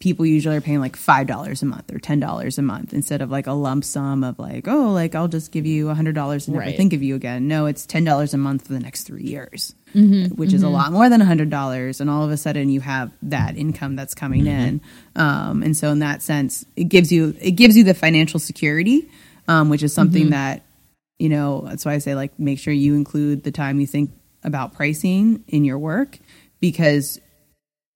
[0.02, 3.22] people usually are paying like five dollars a month or ten dollars a month instead
[3.22, 6.16] of like a lump sum of like oh like I'll just give you a hundred
[6.16, 6.76] dollars and never Right.
[6.76, 7.48] think of you again.
[7.48, 10.70] No, it's ten dollars a month for the next three years, Mm-hmm, which is a
[10.70, 13.96] lot more than a hundred dollars, and all of a sudden you have that income
[13.96, 14.68] that's coming Mm-hmm.
[14.68, 14.82] in.
[15.16, 19.10] Um, and so in that sense, it gives you it gives you the financial security,
[19.48, 20.32] um, which is something Mm-hmm.
[20.32, 20.64] that
[21.20, 21.62] you know.
[21.68, 24.12] That's why I say like make sure you include the time you think
[24.44, 26.18] about pricing in your work
[26.60, 27.20] because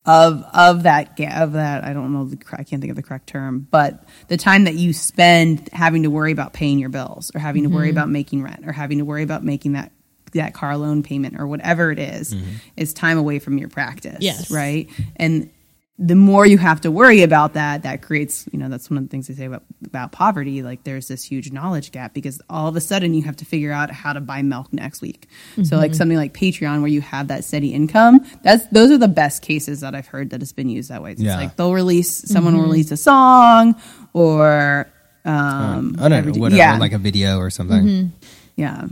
[0.05, 3.27] of of that of that I don't know the I can't think of the correct
[3.27, 7.39] term, but the time that you spend having to worry about paying your bills or
[7.39, 7.97] having to worry Mm-hmm.
[7.97, 9.91] about making rent or having to worry about making that
[10.33, 12.35] that car loan payment or whatever it is,
[12.75, 14.51] is time away from your practice, Yes.
[14.51, 14.89] right?
[15.15, 15.49] And
[15.97, 19.03] the more you have to worry about that, that creates, you know, that's one of
[19.05, 20.61] the things they say about about poverty.
[20.61, 23.71] Like there's this huge knowledge gap because all of a sudden you have to figure
[23.71, 25.29] out how to buy milk next week.
[25.63, 29.07] So like something like Patreon where you have that steady income, that's those are the
[29.07, 31.13] best cases that I've heard that has been used that way.
[31.13, 31.37] It's Yeah.
[31.37, 33.75] like they'll release someone will release a song
[34.11, 34.87] or
[35.23, 36.77] um I don't know, whatever, yeah.
[36.77, 38.11] like a video or something.
[38.57, 38.85] yeah.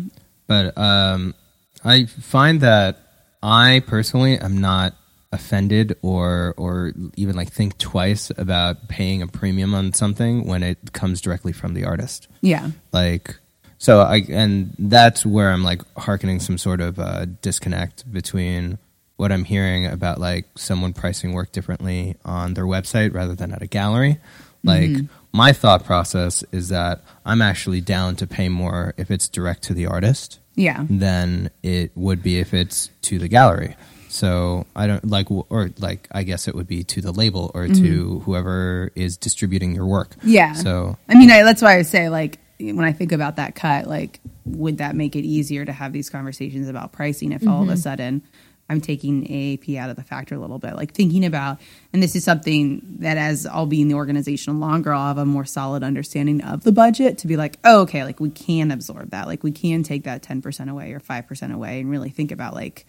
[0.48, 1.36] But um,
[1.84, 3.00] I find that
[3.42, 4.96] I personally am not
[5.34, 10.94] offended or or even like think twice about paying a premium on something when it
[10.94, 12.28] comes directly from the artist.
[12.42, 12.70] Yeah.
[12.94, 13.36] Like
[13.78, 18.78] so I and that's where I'm like hearkening some sort of uh, disconnect between
[19.18, 23.62] what I'm hearing about like someone pricing work differently on their website rather than at
[23.62, 24.20] a gallery.
[24.64, 24.96] Like
[25.34, 29.74] my thought process is that I'm actually down to pay more if it's direct to
[29.74, 30.86] the artist Yeah.
[30.90, 33.76] than it would be if it's to the gallery.
[34.14, 37.66] So I don't like, or like I guess it would be to the label or
[37.66, 38.20] to mm-hmm.
[38.20, 40.16] whoever is distributing your work.
[40.24, 40.54] Yeah.
[40.54, 43.88] So I mean, I, that's why I say, like, when I think about that cut,
[43.88, 47.70] like, would that make it easier to have these conversations about pricing if all of
[47.70, 47.80] a mm-hmm.
[47.80, 48.22] sudden
[48.70, 50.76] I'm taking AAP out of the factor a little bit?
[50.76, 51.60] Like, thinking about,
[51.92, 55.26] and this is something that as I'll be in the organization longer, I'll have a
[55.26, 59.10] more solid understanding of the budget to be like, oh, okay, like, we can absorb
[59.10, 59.26] that.
[59.26, 62.86] Like, we can take that 10% away or 5% away and really think about, like,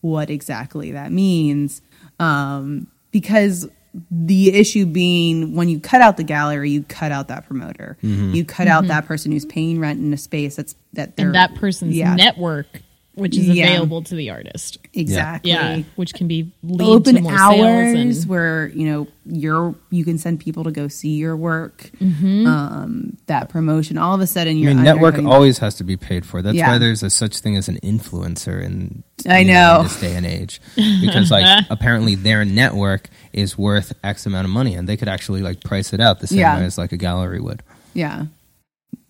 [0.00, 1.82] what exactly that means.
[2.20, 3.68] Um, because
[4.10, 7.96] the issue being when you cut out the gallery, you cut out that promoter.
[8.34, 11.34] You cut out that person who's paying rent in a space that's that they're and
[11.34, 12.82] that person's yeah, network,
[13.18, 13.66] which is Yeah.
[13.66, 14.78] available to the artist.
[14.94, 15.50] exactly.
[15.50, 17.58] Yeah, which can be lead to Open more hours
[17.94, 21.90] sales and where you know you're you can send people to go see your work.
[22.00, 22.46] Mm-hmm.
[22.46, 25.96] Um, that promotion, all of a sudden, I mean, network undercutting- always has to be
[25.96, 26.40] paid for.
[26.42, 26.68] That's Yeah.
[26.70, 29.78] why there's a such thing as an influencer in I you know.
[29.78, 34.50] in this day and age because like apparently their network is worth X amount of
[34.50, 36.58] money and they could actually like price it out the same Yeah.
[36.58, 37.62] way as like a gallery would.
[37.94, 38.26] Yeah.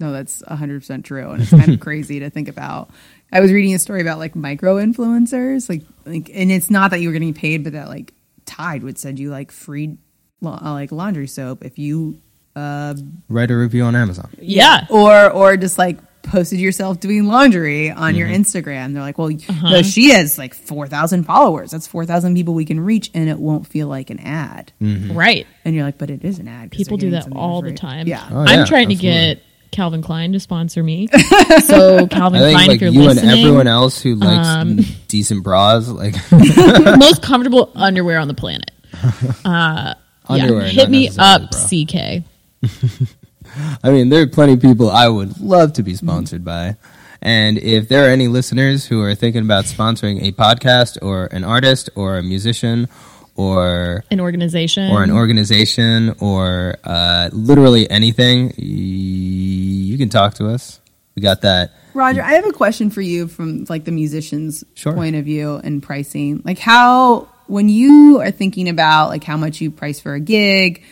[0.00, 1.30] No, that's 100% true.
[1.30, 2.90] And it's kind of crazy to think about.
[3.32, 7.00] I was reading a story about like micro influencers, like, like, and it's not that
[7.00, 8.14] you were getting paid, but that like
[8.46, 9.98] Tide would send you like free,
[10.40, 12.20] la- uh, like laundry soap if you,
[12.56, 14.30] Write a review on Amazon.
[14.40, 14.86] yeah.
[14.90, 18.42] or, or just like posted yourself doing laundry on your Mm-hmm.
[18.42, 18.92] Instagram.
[18.94, 19.30] They're like, well,
[19.62, 21.70] no, she has like 4,000 followers.
[21.70, 24.72] That's 4,000 people we can reach and it won't feel like an ad.
[24.80, 25.46] Right.
[25.64, 26.72] And you're like, but it is an ad.
[26.72, 28.08] People do that all the time.
[28.08, 28.26] Yeah.
[28.30, 31.08] Oh, I'm yeah, trying to get Calvin Klein to sponsor me.
[31.64, 34.48] So Calvin I think Klein, like if you're you listening, and everyone else who likes
[34.48, 34.78] um,
[35.08, 36.14] decent bras, like
[36.98, 38.70] most comfortable underwear on the planet.
[39.44, 39.94] Uh,
[40.28, 40.68] Underwear, yeah.
[40.68, 41.60] Hit me up, bra.
[41.60, 42.22] CK.
[43.82, 46.76] I mean, there are plenty of people I would love to be sponsored by.
[47.22, 51.44] And if there are any listeners who are thinking about sponsoring a podcast or an
[51.44, 52.88] artist or a musician
[53.34, 54.90] or An organization.
[54.92, 58.52] or an organization or uh, literally anything, y-
[59.98, 60.80] you can talk to us.
[61.16, 61.72] We got that.
[61.94, 64.92] Roger, I have a question for you from like the musician's Sure.
[64.92, 66.40] point of view and pricing.
[66.44, 70.84] Like how when you are thinking about like how much you price for a gig,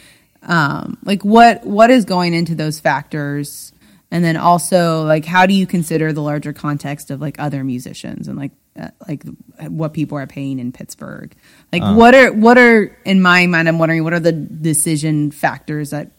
[0.42, 3.73] um, like what what is going into those factors?
[4.11, 8.27] And then also like how do you consider the larger context of like other musicians
[8.27, 9.23] and like uh, like
[9.69, 11.33] what people are paying in Pittsburgh?
[11.73, 15.90] Like what are what are in my mind I'm wondering what are the decision factors
[15.90, 16.11] that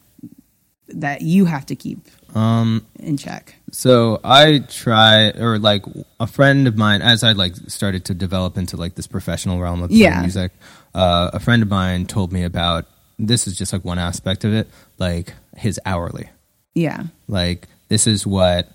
[0.90, 3.56] that you have to keep Um, in check?
[3.72, 5.84] So I try, or like
[6.20, 9.82] a friend of mine, as I like started to develop into like this professional realm
[9.82, 10.22] of Yeah.
[10.22, 10.52] music,
[10.94, 12.86] uh, a friend of mine told me about
[13.20, 14.68] this is just like one aspect of it,
[15.00, 16.30] like his hourly.
[16.76, 17.04] Yeah.
[17.28, 18.70] Like this is what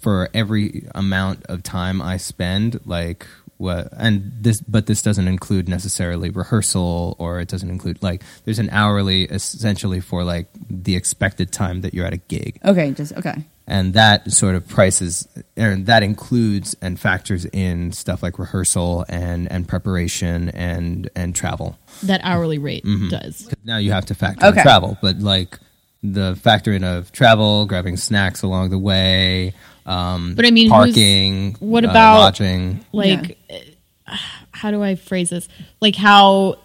[0.00, 3.26] for every amount of time I spend, like
[3.62, 8.58] what, and this, but this doesn't include necessarily rehearsal, or it doesn't include like there's
[8.58, 13.12] an hourly essentially for like the expected time that you're at a gig Okay, just
[13.16, 13.44] okay.
[13.66, 19.50] and that sort of prices and that includes and factors in stuff like rehearsal and
[19.50, 23.08] and preparation and and travel that hourly rate Mm-hmm.
[23.08, 23.46] does.
[23.46, 25.58] 'Cause now you have to factor in travel but like
[26.02, 29.54] the factor in of travel grabbing snacks along the way
[29.86, 34.16] um But I mean, parking what uh, about- lodging Like, uh,
[34.52, 35.48] how do I phrase this?
[35.80, 36.56] Like how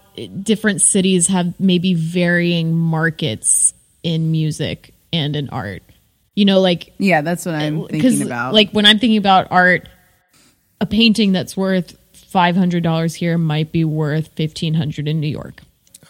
[0.41, 5.83] different cities have maybe varying markets in music and in art.
[6.35, 8.53] You know, like Yeah, that's what I'm thinking about.
[8.53, 9.87] Like when I'm thinking about art,
[10.79, 15.27] a painting that's worth five hundred dollars here might be worth fifteen hundred in New
[15.29, 15.61] York.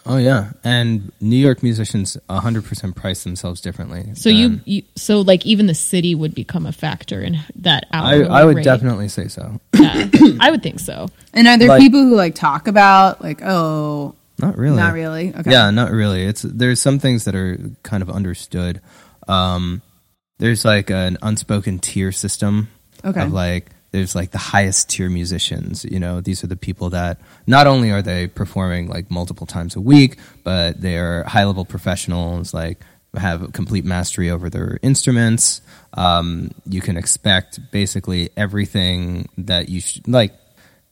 [0.08, 5.20] Oh yeah and new york musicians 100% price themselves differently So you, than- you, so
[5.20, 8.64] like even the city would become a factor in that I, I would rate.
[8.64, 10.08] definitely say so Yeah,
[10.40, 11.08] I would think so.
[11.34, 15.34] and are there like- people who like talk about like, oh, not really not really?
[15.34, 15.50] Okay.
[15.50, 16.22] Yeah, not really.
[16.24, 18.80] It's there's some things that are kind of understood.
[19.26, 19.82] Um,
[20.38, 22.68] there's like an unspoken tier system
[23.04, 23.20] Okay.
[23.22, 25.84] of like there's like the highest tier musicians.
[25.84, 29.76] You know, these are the people that not only are they performing like multiple times
[29.76, 32.52] a week, but they're high level professionals.
[32.52, 32.78] Like
[33.16, 35.60] have complete mastery over their instruments.
[35.94, 40.34] Um, you can expect basically everything that you sh- like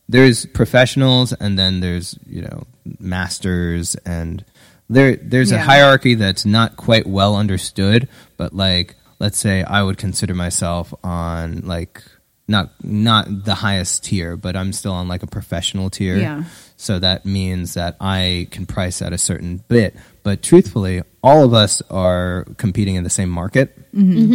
[0.08, 2.64] there's professionals and then there's you know
[2.98, 4.44] masters and
[4.88, 9.98] there there's a hierarchy that's not quite well understood but like let's say i would
[9.98, 12.04] consider myself on like
[12.48, 16.16] not not the highest tier, but I'm still on like a professional tier.
[16.16, 16.44] Yeah.
[16.76, 19.96] So that means that I can price at a certain bit.
[20.22, 23.76] But truthfully, all of us are competing in the same market,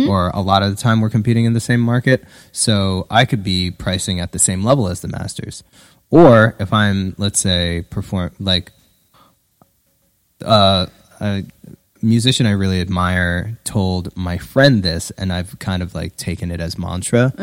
[0.09, 2.23] or a lot of the time we're competing in the same market.
[2.51, 5.63] So I could be pricing at the same level as the masters.
[6.09, 8.71] Or if I'm, let's say, perform like
[10.43, 10.87] uh,
[11.21, 11.43] a
[12.01, 16.59] musician I really admire told my friend this, and I've kind of like taken it
[16.59, 17.33] as mantra.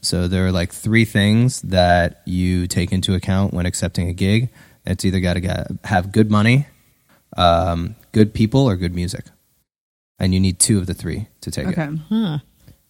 [0.00, 4.50] So there are like three things that you take into account when accepting a gig.
[4.86, 6.66] It's either got to have good money,
[7.36, 9.26] um, good people, or good music,
[10.18, 11.84] and you need two of the three to take Okay.
[11.84, 11.98] it.
[12.08, 12.38] Huh.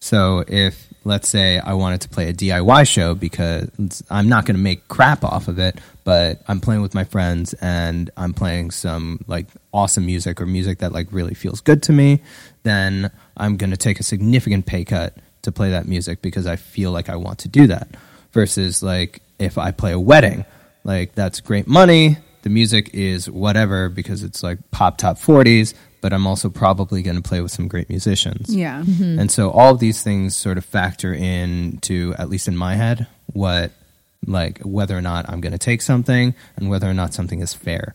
[0.01, 4.57] So if let's say I wanted to play a DIY show because I'm not going
[4.57, 8.71] to make crap off of it, but I'm playing with my friends and I'm playing
[8.71, 12.21] some like awesome music or music that like really feels good to me,
[12.63, 16.57] then I'm going to take a significant pay cut to play that music because I
[16.57, 17.89] feel like I want to do that.
[18.33, 20.45] Versus like if I play a wedding,
[20.85, 26.13] like that's great money, the music is whatever because it's like pop top 40s, but
[26.13, 28.55] I'm also probably going to play with some great musicians.
[28.55, 28.83] Yeah.
[28.83, 29.19] Mm-hmm.
[29.19, 32.75] And so all of these things sort of factor in to at least in my
[32.75, 33.73] head, what
[34.27, 37.55] like whether or not I'm going to take something and whether or not something is
[37.55, 37.95] fair.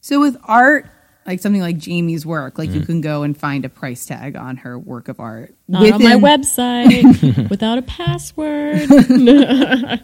[0.00, 0.86] So with art,
[1.26, 2.74] like something like Jamie's work, like Mm.
[2.74, 5.54] you can go and find a price tag on her work of art.
[5.68, 8.88] Not on my website without a password.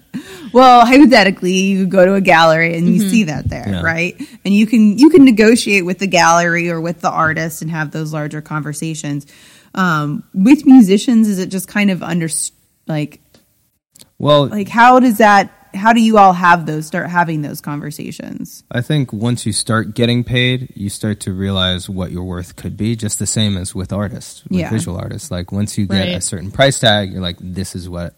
[0.53, 3.83] Well, hypothetically, you go to a gallery and you see that there, Yeah.
[3.83, 4.17] right?
[4.47, 7.91] And you can you can negotiate with the gallery or with the artist and have
[7.91, 9.27] those larger conversations.
[9.75, 12.29] Um, with musicians, is it just kind of under
[12.87, 13.21] like
[14.19, 15.53] Well, like how does that?
[15.75, 18.65] How do you all have those start having those conversations?
[18.71, 22.77] I think once you start getting paid, you start to realize what your worth could
[22.77, 24.71] be, just the same as with artists, with Yeah.
[24.71, 25.31] visual artists.
[25.31, 28.15] Like once you get a certain price tag, you're like, this is what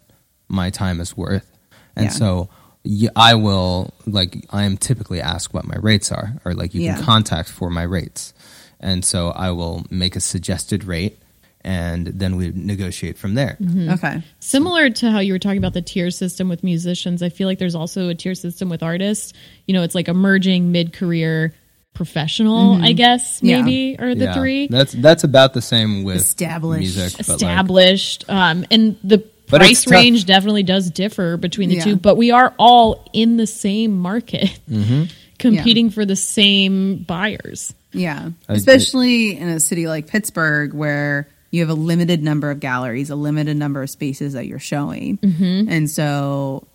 [0.48, 1.46] my time is worth.
[1.96, 2.10] And Yeah.
[2.12, 2.48] so
[3.14, 6.94] i will, like, I am typically asked what my rates are, or like you Yeah.
[6.96, 8.32] can contact for my rates.
[8.80, 11.19] And so I will make a suggested rate
[11.62, 13.58] and then we negotiate from there.
[13.90, 17.46] Okay, Similar to how you were talking about the tier system with musicians, I feel
[17.48, 19.32] like there's also a tier system with artists.
[19.66, 21.54] You know, it's like emerging mid career
[21.92, 23.60] professional, I guess, Yeah.
[23.62, 24.34] maybe, are the Yeah.
[24.34, 24.66] three.
[24.68, 26.80] That's that's about the same with Established.
[26.96, 29.18] music, but like, established um, and the
[29.50, 31.84] But price range definitely does differ between the Yeah.
[31.84, 35.04] two but we are all in the same market Mm-hmm.
[35.38, 41.70] competing for the same buyers yeah, especially in a city like Pittsburgh where you have
[41.70, 45.68] a limited number of galleries, a limited number of spaces that you're showing, mm-hmm.
[45.68, 46.66] and so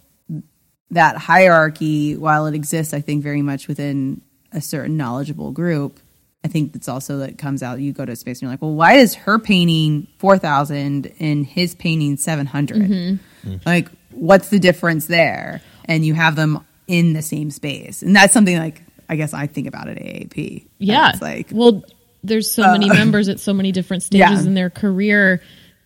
[0.92, 6.00] that hierarchy, while it exists, I think very much within a certain knowledgeable group.
[6.44, 7.80] I think that's also that comes out.
[7.80, 11.12] You go to a space and you're like, well, why is her painting four thousand
[11.20, 13.50] and his painting seven mm-hmm.
[13.50, 13.56] Mm-hmm.
[13.66, 15.62] Like, what's the difference there?
[15.86, 19.48] And you have them in the same space, and that's something like I guess I
[19.48, 20.66] think about at AAP.
[20.78, 21.84] yeah it's like well
[22.28, 24.48] there's so many members at so many different stages Yeah.
[24.48, 25.42] in their career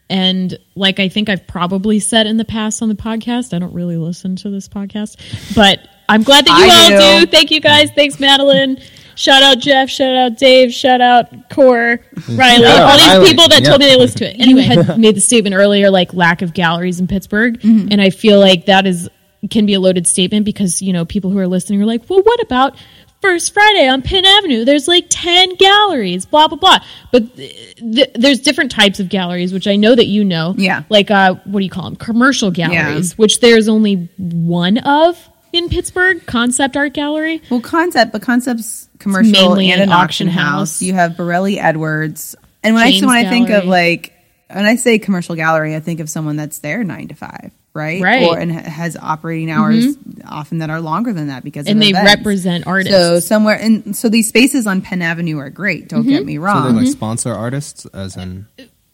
[0.09, 3.73] and like i think i've probably said in the past on the podcast i don't
[3.73, 5.17] really listen to this podcast
[5.55, 7.25] but i'm glad that you I all do.
[7.25, 8.79] do thank you guys thanks madeline
[9.15, 11.99] Shout out Jeff, shout out Dave, shout out Core,
[12.29, 13.67] Riley, Shout out all these Riley, people that yeah.
[13.67, 14.39] told me they listened to it.
[14.39, 17.59] And you had made the statement earlier, like lack of galleries in Pittsburgh.
[17.59, 17.89] Mm-hmm.
[17.91, 19.09] And I feel like that is
[19.51, 22.21] can be a loaded statement because, you know, people who are listening are like, well,
[22.21, 22.77] what about
[23.21, 24.63] First Friday on Penn Avenue?
[24.65, 26.79] There's like 10 galleries, blah, blah, blah.
[27.11, 30.55] But th- th- there's different types of galleries, which I know that you know.
[30.57, 30.83] Yeah.
[30.89, 31.95] Like, uh, what do you call them?
[31.97, 37.41] Commercial galleries, which there's only one of in Pittsburgh, Concept Art Gallery.
[37.49, 40.51] Well, concept, but concepts commercial mainly and an an auction auction house.
[40.73, 40.81] house.
[40.81, 44.13] You have Borelli Edwards, and when I when I think of like
[44.51, 48.01] when I say commercial gallery, I think of someone that's there nine to five, right?
[48.01, 48.21] Right.
[48.23, 48.35] Mm-hmm.
[48.35, 49.95] Or and has operating hours
[50.27, 52.15] often that are longer than that because And of they events.
[52.17, 52.91] represent artists.
[52.97, 55.87] So somewhere, and so these spaces on Penn Avenue are great.
[55.89, 56.63] Don't get me wrong.
[56.67, 58.47] So they like sponsor artists, as in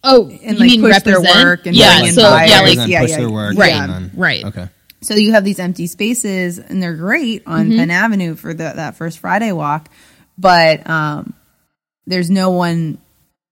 [0.07, 2.49] Oh, and, you like, mean push their work and yeah, so buyers.
[2.51, 4.45] yeah, like yeah, push yeah, their work, right, then- right.
[4.45, 4.69] Okay.
[5.01, 7.77] So you have these empty spaces, and they're great on Mm-hmm.
[7.77, 9.89] Penn Avenue for the, that first Friday walk,
[10.37, 11.33] but um,
[12.07, 12.97] there's no one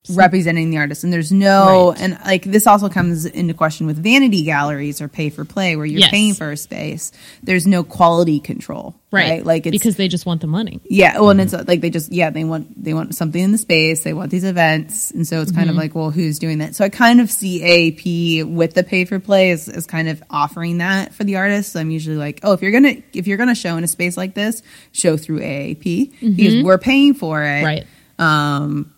[0.09, 2.01] representing the artist, and there's no, Right.
[2.01, 5.85] and like this also comes into question with vanity galleries or pay for play, where
[5.85, 6.11] you're Yes.
[6.11, 7.11] paying for a space.
[7.41, 9.29] There's no quality control, right?
[9.29, 10.81] right, Like it's because they just want the money.
[10.89, 11.55] yeah, well, and mm-hmm.
[11.55, 14.03] it's like they just yeah they want they want something in the space.
[14.03, 15.81] They want these events, and so it's kind of mm-hmm.
[15.81, 16.75] like well, who's doing that?
[16.75, 20.21] So I kind of see AAP with the pay for play as, as kind of
[20.29, 21.75] offering that for the artists.
[21.77, 24.33] I'm usually like, oh, if you're gonna if you're gonna show in a space like
[24.33, 26.65] this, show through AAP because mm-hmm.
[26.65, 27.87] we're paying for it, Right.
[28.19, 28.92] Um,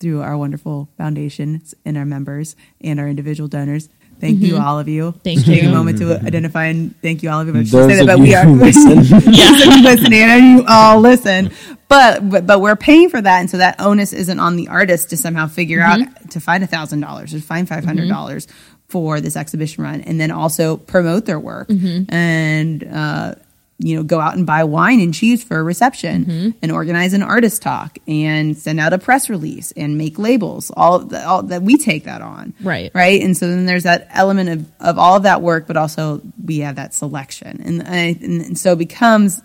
[0.00, 3.88] through our wonderful foundations and our members and our individual donors.
[4.18, 4.64] Thank you, mm-hmm.
[4.64, 5.12] all of you.
[5.24, 5.70] Thank Take you.
[5.70, 7.54] a moment to identify and thank you, all of you.
[7.54, 8.96] I should say that, but you we are who listen.
[8.96, 10.22] Those of you listening.
[10.22, 11.50] I know you all listen,
[11.88, 15.10] but, but but we're paying for that, and so that onus isn't on the artist
[15.10, 16.28] to somehow figure out mm-hmm.
[16.28, 18.12] to find a thousand dollars or find five hundred mm-hmm.
[18.12, 18.46] dollars
[18.88, 22.84] for this exhibition run, and then also promote their work and.
[22.84, 23.34] Uh,
[23.82, 26.50] you know, go out and buy wine and cheese for a reception mm-hmm.
[26.60, 30.70] and organize an artist talk and send out a press release and make labels.
[30.76, 32.52] All, the, all that we take that on.
[32.60, 32.90] Right.
[32.94, 33.22] Right.
[33.22, 36.58] And so then there's that element of, of all of that work, but also we
[36.58, 37.62] have that selection.
[37.64, 39.40] And, I- and so it becomes,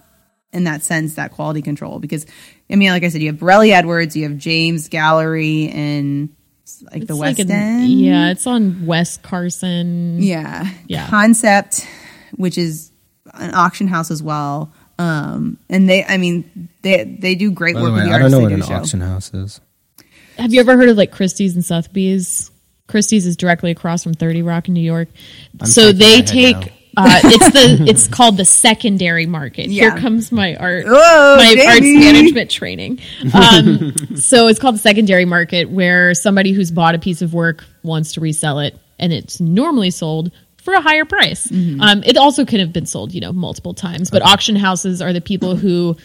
[0.51, 1.99] in that sense, that quality control.
[1.99, 2.25] Because,
[2.69, 6.35] I mean, like I said, you have Borelli Edwards, you have James Gallery and
[6.91, 7.89] like the West like an- End.
[7.89, 10.21] Yeah, it's on West Carson.
[10.21, 10.69] Yeah.
[10.87, 11.07] Yeah.
[11.07, 11.87] Concept,
[12.35, 12.91] which is
[13.37, 14.71] an auction house as well.
[14.97, 18.17] Um, and they, I mean, they they do great By work the with the I
[18.19, 18.73] don't know what do an show.
[18.75, 19.59] auction house is.
[20.37, 22.51] Have you ever heard of like Christie's and Sotheby's?
[22.87, 25.07] Christie's is directly across from 30 Rock in New York.
[25.63, 26.61] so they take now.
[26.97, 29.67] uh, it's the it's called the secondary market.
[29.69, 29.89] Yeah.
[29.91, 32.99] Here comes my art Oh, my arts management training.
[33.33, 37.63] Um, so it's called the secondary market where somebody who's bought a piece of work
[37.83, 40.31] wants to resell it and it's normally sold
[40.65, 41.47] for a higher price.
[41.47, 41.79] Mm-hmm.
[41.79, 45.13] Um, it also could have been sold, you know, multiple times, but auction houses are
[45.13, 45.95] the people who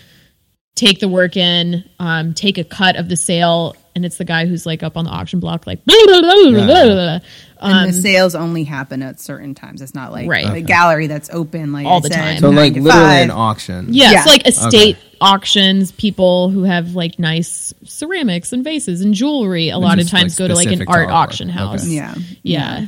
[0.77, 4.47] take the work in, um, take a cut of the sale, and it's the guy
[4.47, 7.19] who's like up on the auction block, like, blah, blah, blah, blah, blah, blah.
[7.61, 9.83] and the sales only happen at certain times.
[9.83, 10.47] It's not like Right.
[10.47, 10.63] a Okay.
[10.63, 12.39] gallery that's open like All I the said, time.
[12.39, 13.25] So like to literally five.
[13.25, 13.87] an auction.
[13.91, 14.19] Yeah, Yeah.
[14.19, 15.91] it's like estate auctions.
[15.93, 20.21] People who have like nice ceramics and vases and jewelry a lot of just, like,
[20.23, 21.13] times go to like an specific to art artwork.
[21.13, 21.59] auction Okay.
[21.59, 21.87] house.
[21.87, 22.15] Yeah.
[22.43, 22.87] Yeah.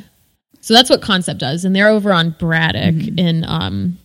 [0.63, 3.99] So that's what Concept does, and they're over on Braddock in um,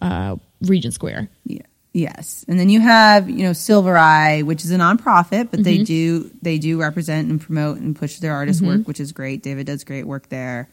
[0.00, 1.28] uh, Regent Square.
[1.44, 1.62] Yeah.
[1.94, 5.82] Yes, and then you have you know Silver Eye, which is a nonprofit, but they
[5.82, 9.42] do they do represent and promote and push their artist work, which is great.
[9.42, 10.70] David does great work there.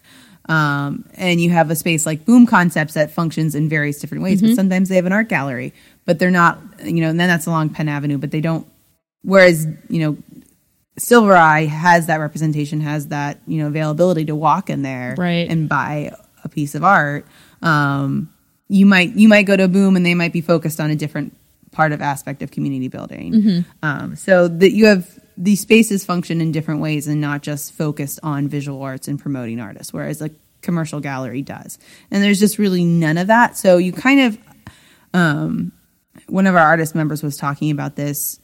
[0.47, 4.41] Um, and you have a space like Boom Concepts that functions in various different ways,
[4.41, 5.73] but sometimes they have an art gallery,
[6.05, 7.09] but they're not you know.
[7.09, 8.65] And then that's along Penn Avenue, but they don't.
[9.21, 10.17] Whereas you know
[10.99, 15.49] Silver Eye has that representation, has that you know availability to walk in there Right.
[15.49, 16.11] and buy
[16.43, 17.25] a piece of art.
[17.61, 18.29] Um,
[18.67, 21.35] you might you might go to Boom and they might be focused on a different
[21.71, 23.65] part of aspect of community building.
[23.83, 28.19] Um, so that you have these spaces function in different ways and not just focused
[28.23, 30.29] on visual arts and promoting artists, whereas a
[30.61, 31.79] commercial gallery does.
[32.11, 33.55] And there's just really none of that.
[33.55, 34.37] So you kind of
[35.13, 35.71] um,
[36.27, 38.39] one of our artist members was talking about this.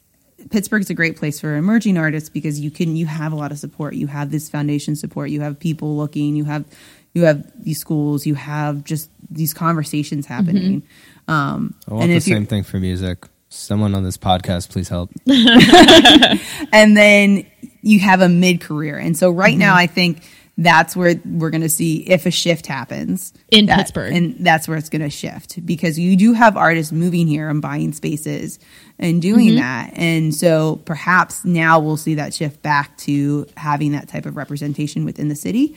[0.51, 3.57] Pittsburgh's a great place for emerging artists because you can you have a lot of
[3.59, 3.95] support.
[3.95, 5.29] You have this foundation support.
[5.29, 6.35] You have people looking.
[6.35, 6.65] You have
[7.13, 8.25] you have these schools.
[8.25, 10.83] You have just these conversations happening.
[11.27, 13.25] Um, I want and the if you're same thing for music.
[13.49, 15.11] Someone on this podcast, please help.
[16.73, 17.45] and then
[17.81, 18.97] you have a mid career.
[18.97, 19.59] And so right Mm-hmm.
[19.59, 20.23] now, I think
[20.57, 24.13] that's where we're going to see if a shift happens In that- Pittsburgh.
[24.13, 27.61] and that's where it's going to shift because you do have artists moving here and
[27.61, 28.57] buying spaces
[28.99, 29.57] and doing Mm-hmm.
[29.57, 29.93] that.
[29.95, 35.03] And so perhaps now we'll see that shift back to having that type of representation
[35.05, 35.75] within the city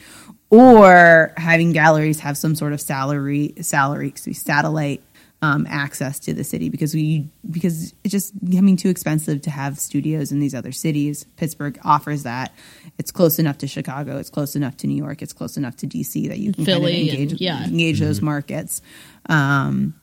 [0.50, 5.02] or having galleries have some sort of salary salary excuse, me, satellite
[5.40, 9.78] um, access to the city because we because it's just becoming too expensive to have
[9.78, 11.26] studios in these other cities.
[11.36, 12.52] Pittsburgh offers that.
[12.98, 14.16] It's close enough to Chicago.
[14.18, 15.22] It's close enough to New York.
[15.22, 17.62] It's close enough to DC that you can kind of Philly and- engage yeah.
[17.64, 18.82] engage those markets.
[19.28, 19.94] Um,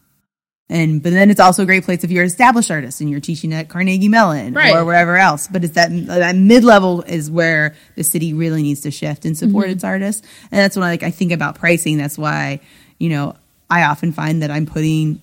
[0.70, 3.20] and but then it's also a great place if you're an established artist and you're
[3.20, 4.76] teaching at Carnegie Mellon Right.
[4.76, 5.48] or wherever else.
[5.48, 9.38] But it's that that mid level is where the city really needs to shift and
[9.38, 9.74] support mm-hmm.
[9.74, 10.28] its artists.
[10.52, 11.98] And that's when like I think about pricing.
[11.98, 12.62] That's why
[12.98, 13.36] you know
[13.70, 15.22] I often find that I'm putting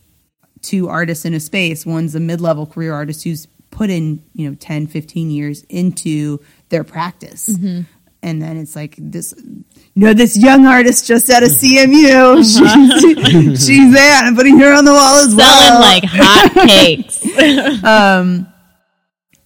[0.60, 1.84] two artists in a space.
[1.84, 6.38] One's a mid level career artist who's put in you know 10, 15 years into
[6.68, 7.48] their practice.
[7.48, 7.80] Mm-hmm.
[8.24, 9.64] And then it's like this, you
[9.96, 12.36] know, this young artist just out of CMU.
[12.38, 14.22] She's, she's there.
[14.22, 15.80] I'm putting her on the wall as Selling well.
[15.80, 17.20] like hot cakes.
[17.84, 18.46] Um,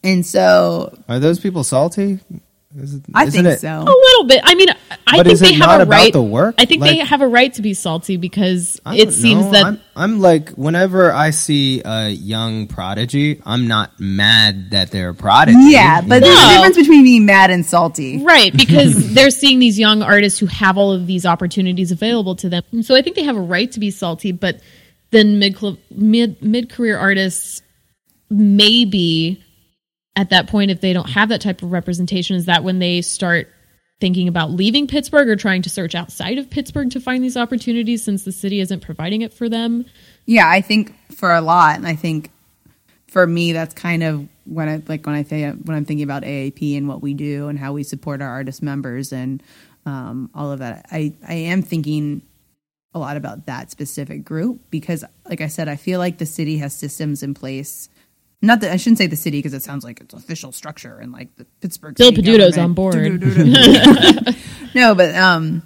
[0.04, 2.20] and so Are those people salty?
[2.78, 3.68] Is it, I isn't think it- so.
[3.68, 4.40] A little bit.
[4.44, 4.68] I mean,
[5.06, 6.12] I But think is it they have not a about right.
[6.12, 6.56] the work?
[6.58, 9.50] I think they have a right to be salty because it seems know.
[9.52, 15.08] that I'm, I'm like whenever I see a young prodigy, I'm not mad that they're
[15.10, 15.58] a prodigy.
[15.70, 18.22] Yeah, but there's a difference between being mad and salty.
[18.22, 22.48] Right, because they're seeing these young artists who have all of these opportunities available to
[22.48, 22.62] them.
[22.72, 24.60] And so I think they have a right to be salty, but
[25.12, 25.56] then mid
[25.90, 27.62] mid mid career artists
[28.28, 29.42] maybe
[30.16, 33.02] at that point if they don't have that type of representation is that when they
[33.02, 33.48] start
[34.00, 38.02] thinking about leaving Pittsburgh or trying to search outside of Pittsburgh to find these opportunities
[38.02, 39.86] since the city isn't providing it for them.
[40.26, 42.30] Yeah, I think for a lot, and I think
[43.06, 46.22] for me, that's kind of when I like when I think when I'm thinking about
[46.24, 49.42] AAP and what we do and how we support our artist members and
[49.86, 50.86] um, all of that.
[50.90, 52.22] I I am thinking
[52.92, 56.58] a lot about that specific group because, like I said, I feel like the city
[56.58, 57.88] has systems in place.
[58.46, 61.12] Not that I shouldn't say the city because it sounds like it's official structure and
[61.12, 61.96] like the Pittsburgh.
[61.96, 63.22] Bill city Peduto's on board.
[64.74, 65.62] No, but um,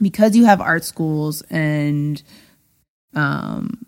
[0.00, 2.22] because you have art schools and
[3.14, 3.86] um,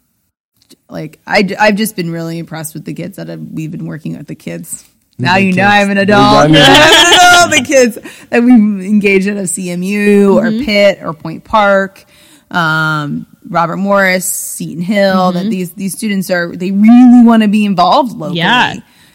[0.91, 4.17] like I I've just been really impressed with the kids that have, we've been working
[4.19, 4.87] with the kids.
[5.19, 5.65] Now The you know.
[5.65, 6.21] I'm an adult.
[6.21, 7.51] I'm an adult.
[7.51, 12.05] The kids that we engaged at of CMU or Pitt or Point Park,
[12.53, 15.33] um, Robert Morris, Seton Hill.
[15.33, 18.39] That these these students are they really want to be involved locally.
[18.39, 18.75] Yeah.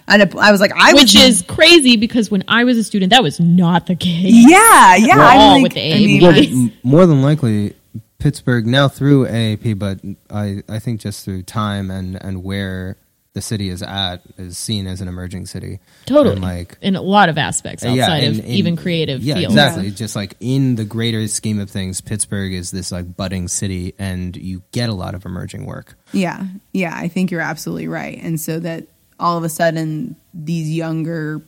[0.09, 3.09] And I was like, I Which was, is crazy because when I was a student,
[3.11, 4.23] that was not the case.
[4.49, 5.15] yeah, yeah.
[5.17, 7.73] We're I'm all like, with the I mean, Well, I- m- more than likely,
[8.17, 12.95] Pittsburgh now through AAP, but I, I think just through time and, and where
[13.37, 15.79] the city is at is seen as an emerging city.
[16.07, 16.33] Totally.
[16.33, 19.35] And like in a lot of aspects outside yeah, of in- in- even creative yeah,
[19.35, 19.53] fields.
[19.53, 19.91] exactly.
[19.91, 24.35] Just like in the greater scheme of things, Pittsburgh is this like budding city, and
[24.35, 25.95] you get a lot of emerging work.
[26.11, 28.17] Yeah, yeah, I think you're absolutely right.
[28.21, 28.87] And so that
[29.19, 31.43] all of a sudden, these younger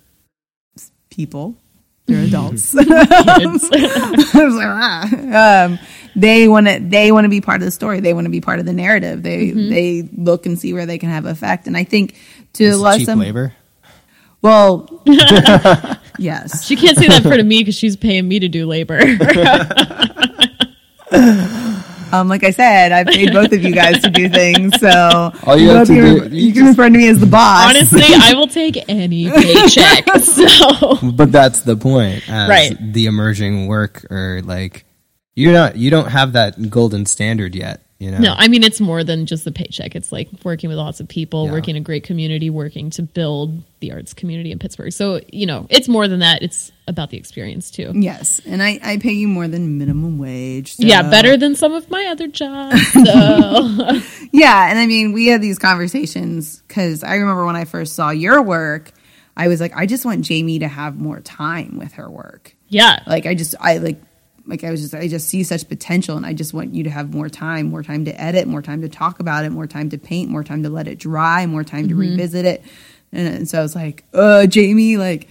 [1.10, 1.58] people,
[2.06, 2.74] they're adults.
[2.74, 2.86] Kids.
[3.74, 5.66] I was like, ah.
[5.66, 5.80] um,
[6.20, 8.00] they want to they want to be part of the story.
[8.00, 9.24] They want to be part of the narrative.
[9.24, 9.70] They Mm-hmm.
[9.70, 11.68] they look and see where they can have effect.
[11.68, 12.16] And I think
[12.54, 13.54] to It's a lot of cheap some labor.
[14.42, 15.02] well,
[16.18, 19.00] yes, she can't say that for to me because she's paying me to do labor.
[21.12, 24.80] um, like I said, I paid both of you guys to do things.
[24.80, 27.26] So All you have to can- do- you, you can refer to me as the
[27.26, 27.70] boss.
[27.70, 30.08] Honestly, I will take any paycheck.
[30.20, 32.28] So But that's the point.
[32.30, 32.94] As Right.
[32.94, 34.86] The emerging work, or like
[35.40, 37.82] you're not, you don't have that golden standard yet.
[38.02, 38.20] You know.
[38.20, 39.94] no, I mean it's more than just the paycheck.
[39.94, 41.52] It's like working with lots of people, Yeah.
[41.52, 44.94] working a great community, working to build the arts community in Pittsburgh.
[44.94, 46.42] So you know, it's more than that.
[46.42, 47.92] It's about the experience too.
[47.94, 50.76] Yes, and I, I pay you more than minimum wage.
[50.78, 52.80] so- Yeah, better than some of my other jobs.
[52.94, 54.00] So
[54.32, 58.12] Yeah, and I mean, we had these conversations because I remember when I first saw
[58.12, 58.92] your work,
[59.36, 62.56] I was like, I just want Jamie to have more time with her work.
[62.70, 64.02] yeah, Like, I just, I like,
[64.50, 66.90] like I was just, I just see such potential, and I just want you to
[66.90, 69.90] have more time, more time to edit, more time to talk about it, more time
[69.92, 72.64] to paint, more time to let it dry, more time to revisit it.
[73.12, 75.30] And, and so I was like, uh, Jamie, like.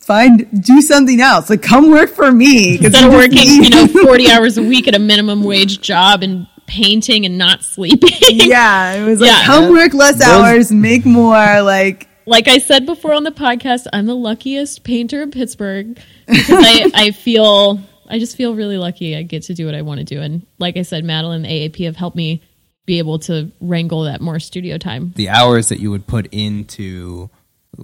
[0.00, 1.50] Find do something else.
[1.50, 2.78] Like come work for me.
[2.78, 5.42] 'cause instead of you just working, you know, forty hours a week at a minimum
[5.42, 8.08] wage job and painting and not sleeping.
[8.30, 9.42] yeah, it was like Yeah.
[9.44, 11.60] come work less Those- hours, make more.
[11.62, 16.50] Like like I said before on the podcast, I'm the luckiest painter in Pittsburgh because
[16.50, 19.98] I, I feel I just feel really lucky I get to do what I want
[19.98, 20.20] to do.
[20.20, 22.42] And like I said, Madeline and AAP have helped me
[22.86, 25.12] be able to wrangle that more studio time.
[25.16, 27.28] the hours that you would put into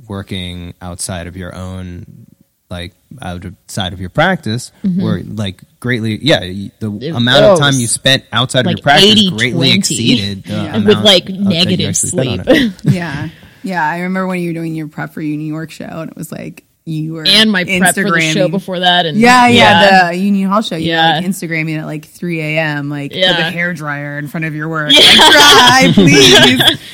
[0.09, 2.27] working outside of your own
[2.70, 7.03] like outside of your practice were like greatly yeah the Mm-hmm.
[7.03, 9.73] It amount of time you spent outside of your practice 80, greatly 20.
[9.75, 10.77] exceeded the Yeah.
[10.77, 12.41] Amount with like of- negative sleep.
[12.85, 13.29] yeah,
[13.62, 13.85] yeah.
[13.87, 16.16] I remember when you were doing your prep for your New York show, and it
[16.16, 19.07] was like you were and my prep for the show before that.
[19.07, 20.74] And Yeah, yeah, the Union Hall show.
[20.76, 21.14] You Yeah.
[21.16, 22.89] were like Instagramming at like 3 a.m.
[22.91, 23.30] like Yeah.
[23.30, 24.91] with a hair dryer in front of your work.
[24.93, 25.01] Yeah.
[25.01, 26.35] Like, try, please.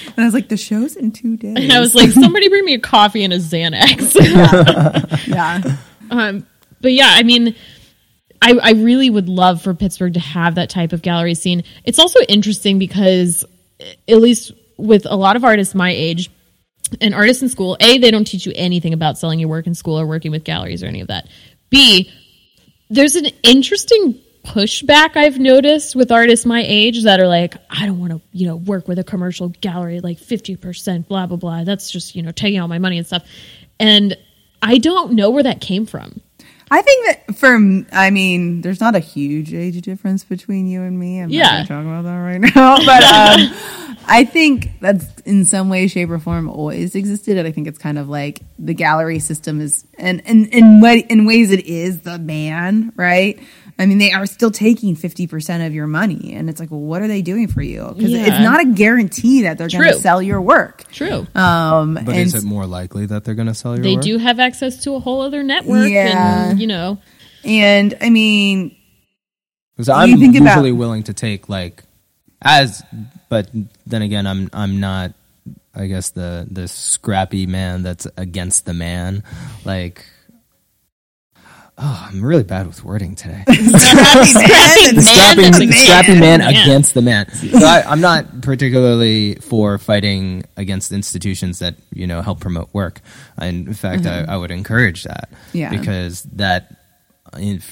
[0.08, 1.56] and I was like, the show's in two days.
[1.56, 4.14] And I was like, somebody bring me a coffee and a Xanax.
[5.26, 5.76] yeah,
[6.10, 6.46] Um,
[6.80, 7.54] but yeah, I mean,
[8.42, 11.64] I, I really would love for Pittsburgh to have that type of gallery scene.
[11.84, 13.44] It's also interesting because,
[14.06, 16.30] at least with a lot of artists my age,
[17.00, 19.74] and artist in school, A, they don't teach you anything about selling your work in
[19.74, 21.28] school or working with galleries or any of that.
[21.70, 22.10] B,
[22.90, 27.98] there's an interesting pushback I've noticed with artists my age that are like, I don't
[27.98, 31.64] want to, you know, work with a commercial gallery like 50%, blah, blah, blah.
[31.64, 33.26] That's just, you know, taking all my money and stuff.
[33.78, 34.16] And
[34.62, 36.20] I don't know where that came from.
[36.70, 37.56] I think that for
[37.92, 41.20] I mean, there's not a huge age difference between you and me.
[41.20, 41.42] I'm Yeah.
[41.60, 45.86] not gonna talk about that right now, but um, I think that's in some way,
[45.86, 49.60] shape, or form always existed, and I think it's kind of like the gallery system
[49.60, 53.38] is, and and in in ways it is the man, right?
[53.80, 56.80] I mean, they are still taking fifty percent of your money, and it's like, well,
[56.80, 57.92] what are they doing for you?
[57.94, 58.22] Because Yeah.
[58.26, 60.90] it's not a guarantee that they're going to sell your work.
[60.90, 61.26] True.
[61.34, 63.84] Um, But and is it more likely that they're going to sell your work?
[63.84, 64.02] they work?
[64.04, 65.88] do have access to a whole other network.
[65.90, 66.50] Yeah.
[66.50, 66.98] And, you know,
[67.44, 68.74] and I mean,
[69.76, 71.84] Because I'm you think usually about- willing to take like
[72.42, 72.82] as,
[73.28, 73.48] but
[73.86, 75.12] then again, I'm I'm not.
[75.74, 79.22] I guess the the scrappy man that's against the man,
[79.64, 80.04] like.
[81.80, 83.44] Oh, I'm really bad with wording today.
[83.48, 86.48] scrappy man, Man scrappy, that's against the man man.
[86.50, 87.30] against the man.
[87.30, 93.00] So I, I'm not particularly for fighting against institutions that you know help promote work.
[93.36, 95.70] And in fact, I, I would encourage that Yeah.
[95.70, 96.74] because that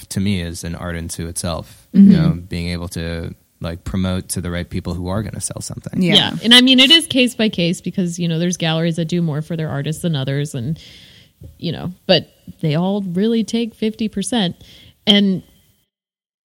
[0.09, 1.87] to me is an art into itself.
[1.93, 2.11] Mm-hmm.
[2.11, 5.41] You know, being able to like promote to the right people who are going to
[5.41, 6.01] sell something.
[6.01, 6.13] Yeah.
[6.13, 6.31] yeah.
[6.43, 9.19] and i mean it is case by case because you know there's galleries that do
[9.21, 10.79] more for their artists than others and
[11.57, 12.29] you know but
[12.61, 14.55] they all really take 50%
[15.05, 15.43] and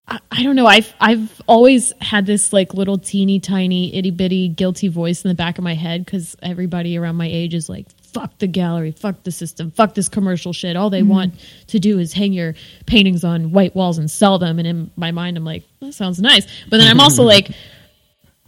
[0.09, 0.67] I, I don't know.
[0.67, 5.35] I've i've always had this like little teeny tiny itty bitty guilty voice in the
[5.35, 9.23] back of my head because everybody around my age is like fuck the gallery fuck
[9.23, 10.77] the system fuck this commercial shit.
[10.77, 11.11] All they mm-hmm.
[11.11, 11.35] want
[11.69, 12.55] to do is hang your
[12.87, 14.59] paintings on white walls and sell them.
[14.59, 16.47] And in my mind i'm like that sounds nice.
[16.69, 17.51] But then i'm also like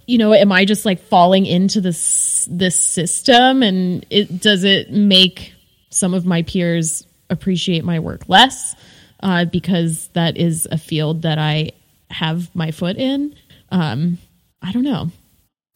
[0.06, 3.62] you know am i just like falling into this this system?
[3.62, 5.54] And it does it make
[5.90, 8.74] some of my peers appreciate my work less
[9.22, 11.70] uh, because that is a field that i
[12.10, 13.34] have my foot in
[13.70, 14.18] um,
[14.62, 15.10] i don't know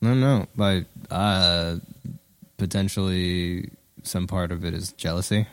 [0.05, 1.77] I don't know, like uh,
[2.59, 3.71] potentially
[4.03, 5.47] some part of it is jealousy.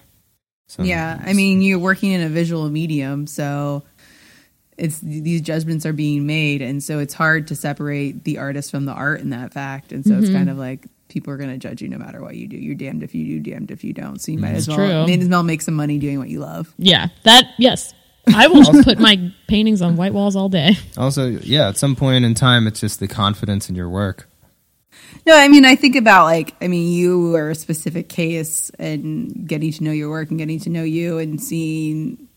[0.68, 3.84] Some, Yeah, I mean, you're working in a visual medium, so
[4.78, 8.86] it's these judgments are being made, and so it's hard to separate the artist from
[8.86, 9.94] the art in that fact.
[9.94, 12.36] And so it's kind of like people are going to judge you no matter what
[12.36, 12.58] you do.
[12.58, 14.20] You're damned if you do, damned if you don't.
[14.20, 15.06] So you might as well, true.
[15.06, 16.74] might as well make some money doing what you love.
[16.78, 17.94] yeah that yes
[18.34, 22.26] i will put my paintings on white walls all day Also, yeah, at some point
[22.26, 24.28] in time, it's just the confidence in your work.
[25.26, 29.48] No, I mean, I think about like, I mean, you are a specific case and
[29.48, 32.28] getting to know your work and getting to know you and seeing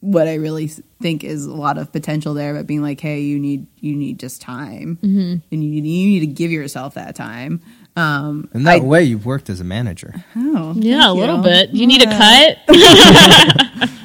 [0.00, 0.68] what I really
[1.02, 4.20] think is a lot of potential there, but being like, hey, you need you need
[4.20, 5.36] just time, mm-hmm.
[5.50, 7.62] and you need, you need to give yourself that time.
[7.98, 10.14] Um, In that I- way, you've worked as a manager.
[10.36, 11.42] oh, yeah a thank little you.
[11.42, 12.58] bit you need a cut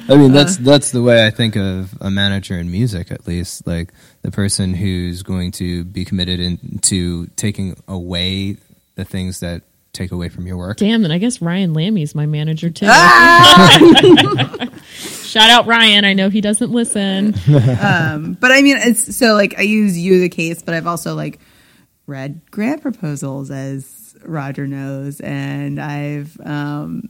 [0.06, 3.66] I mean, that's that's the way I think of a manager in music, at least.
[3.66, 3.90] Like
[4.20, 8.58] the person who's going to be committed in, to taking away
[8.96, 9.62] the things that
[9.94, 10.76] take away from your work.
[10.76, 12.84] Damn, then I guess Ryan Lammy's my manager too.
[12.88, 14.68] Ah!
[14.98, 16.04] Shout out Ryan.
[16.04, 17.32] I know he doesn't listen.
[17.46, 21.40] But I mean, it's so like I use you the case, but I've also like
[22.06, 27.08] read grant proposals as Roger knows, and I've um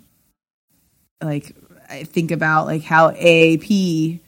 [1.23, 1.55] like
[1.89, 4.21] I think about like how AAP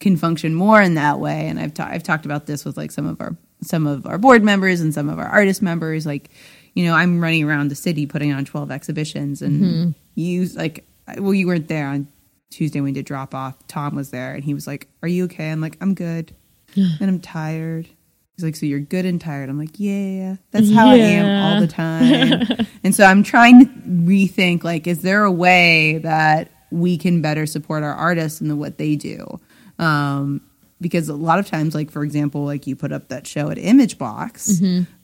[0.00, 2.90] can function more in that way, and I've ta- I've talked about this with like
[2.90, 6.30] some of our some of our board members and some of our artist members, like.
[6.74, 10.86] You know, I'm running around the city putting on 12 exhibitions, and you like,
[11.18, 12.08] well, you weren't there on
[12.50, 13.58] Tuesday when we did drop off.
[13.68, 16.34] Tom was there, and he was like, "Are you okay?" I'm like, "I'm good,"
[16.74, 17.90] and I'm tired.
[18.36, 21.60] He's like, "So you're good and tired?" I'm like, "Yeah, that's how I am all
[21.60, 26.96] the time." and so I'm trying to rethink, like, is there a way that we
[26.96, 29.38] can better support our artists and the what they do?
[29.78, 30.40] Um,
[30.80, 33.58] because a lot of times, like for example, like you put up that show at
[33.58, 34.60] Image Box,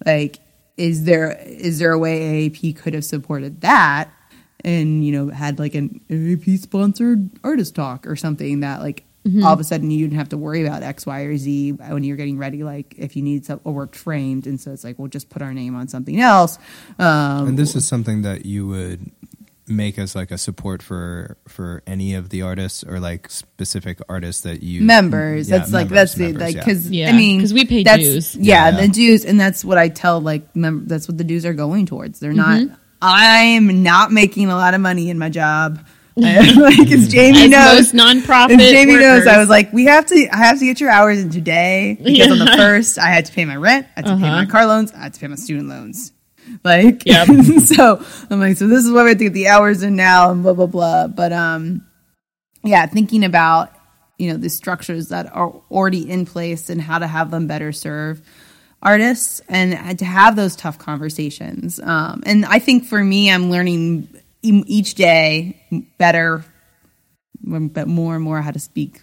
[0.07, 0.39] like
[0.76, 4.09] is there is there a way AAP could have supported that
[4.64, 9.05] and you know had like an AAP sponsored artist talk or something that like
[9.45, 12.05] all of a sudden you didn't have to worry about X, Y, or Z when
[12.05, 12.62] you're getting ready.
[12.64, 15.43] Like if you need some, a work framed, and so it's like we'll just put
[15.43, 16.59] our name on something else.
[16.99, 19.11] Um, And this is something that you would
[19.70, 24.41] make as like a support for for any of the artists or like specific artists
[24.43, 25.51] that you members.
[25.51, 28.03] Yeah, that's like members, that's the like because Yeah, I mean because we pay that's,
[28.03, 28.35] dues.
[28.37, 28.81] Yeah, Yeah.
[28.81, 31.85] the dues, and that's what I tell like mem- that's what the dues are going
[31.87, 32.18] towards.
[32.20, 32.66] They're Mm-hmm.
[32.68, 32.79] not.
[33.01, 35.85] I'm not making a lot of money in my job.
[36.57, 40.29] like as Jamie As knows, nonprofit as Jamie knows, I was like, we have to.
[40.33, 43.33] I have to get your hours in today because on the first, I had to
[43.33, 44.47] pay my rent, I had to pay my Uh-huh.
[44.51, 46.12] car loans, I had to pay my student loans.
[46.64, 47.29] Like, Yep.
[47.64, 50.31] so I'm like, so this is why we have to get the hours in now,
[50.31, 51.07] and blah blah blah.
[51.09, 51.87] But um,
[52.64, 53.73] yeah, thinking about
[54.19, 57.71] you know the structures that are already in place and how to have them better
[57.73, 58.21] serve
[58.83, 61.81] artists and to have those tough conversations.
[61.81, 64.09] Um, and I think for me, I'm learning
[64.43, 66.45] each day better,
[67.43, 69.03] but more and more how to speak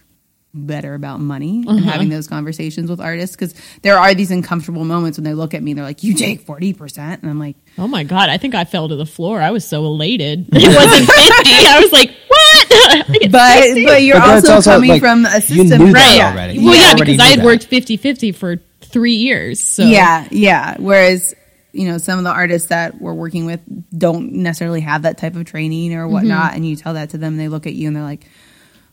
[0.58, 1.90] better about money and mm-hmm.
[1.90, 5.62] having those conversations with artists because there are these uncomfortable moments when they look at
[5.62, 8.56] me and they're like you take 40% and i'm like Oh my god, I think
[8.56, 9.42] I fell to the floor.
[9.42, 10.48] I was so elated.
[10.54, 11.20] It wasn't 50.
[11.68, 13.32] I was like, what?
[13.32, 13.86] But 60?
[13.86, 16.16] but you're But also, also, coming like, from a you system knew right.
[16.16, 16.32] Yeah.
[16.32, 16.58] already.
[16.60, 17.46] Well, You yeah, because I had that.
[17.46, 19.62] worked 50-50 for 3 years.
[19.62, 20.78] So Yeah, yeah.
[20.80, 21.36] Whereas,
[21.76, 23.62] you know, some of the artists that we're working with
[23.98, 26.14] don't necessarily have that type of training or mm-hmm.
[26.14, 28.26] whatnot, and you tell that to them, and they look at you and they're like,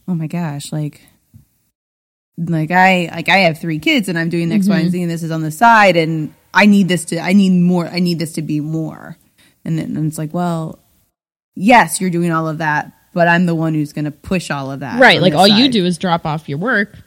[0.09, 1.01] "Oh my gosh!" Like,
[2.37, 4.91] like I like I have three kids and I'm doing X, Y, and mm-hmm.
[4.91, 7.87] Z, and this is on the side, and I need this to, I need more,
[7.87, 9.17] I need this to be more,
[9.65, 10.81] and then and it's like, well,
[11.55, 14.73] yes, you're doing all of that, but I'm the one who's going to push all
[14.73, 16.99] of that, Right, like this all you do is drop off your work.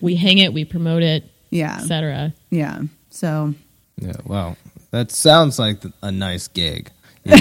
[0.00, 2.32] We hang it, we promote it, yeah, etc.
[2.50, 2.82] yeah.
[3.10, 3.54] So
[4.00, 4.56] Yeah, wow.
[4.90, 6.90] That sounds like a nice gig.
[7.24, 7.34] yeah,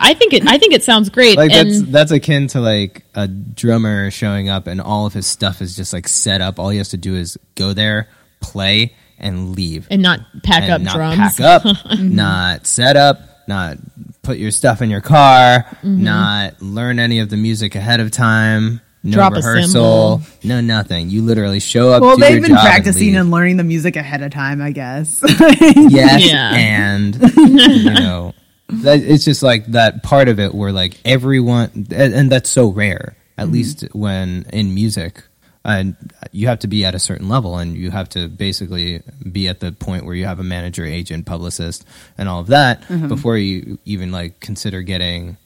[0.00, 0.46] I think it.
[0.46, 1.38] I think it sounds great.
[1.38, 5.26] Like and that's that's akin to like a drummer showing up and all of his
[5.26, 6.58] stuff is just like set up.
[6.58, 8.08] All he has to do is go there,
[8.40, 9.86] play, and leave.
[9.90, 11.36] and not pack and up not drums.
[11.36, 13.78] pack up, not set up, not
[14.22, 16.04] put your stuff in your car, Mm-hmm.
[16.04, 18.82] not learn any of the music ahead of time.
[19.06, 20.22] No Drop a rehearsal, cymbal.
[20.44, 21.10] no nothing.
[21.10, 22.02] You literally show up.
[22.02, 23.20] Well, do they've your been job, and practicing leave.
[23.20, 25.22] and learning the music ahead of time, I guess.
[25.76, 26.52] yes Yeah.
[26.54, 28.34] and you know
[28.68, 32.68] that, it's just like that part of it where like everyone and, and that's so
[32.68, 33.40] rare Mm-hmm.
[33.42, 35.22] at least when in music
[35.62, 35.94] and
[36.32, 39.60] you have to be at a certain level and you have to basically be at
[39.60, 41.84] the point where you have a manager agent publicist
[42.16, 43.08] and all of that Mm-hmm.
[43.08, 45.36] before you even like consider getting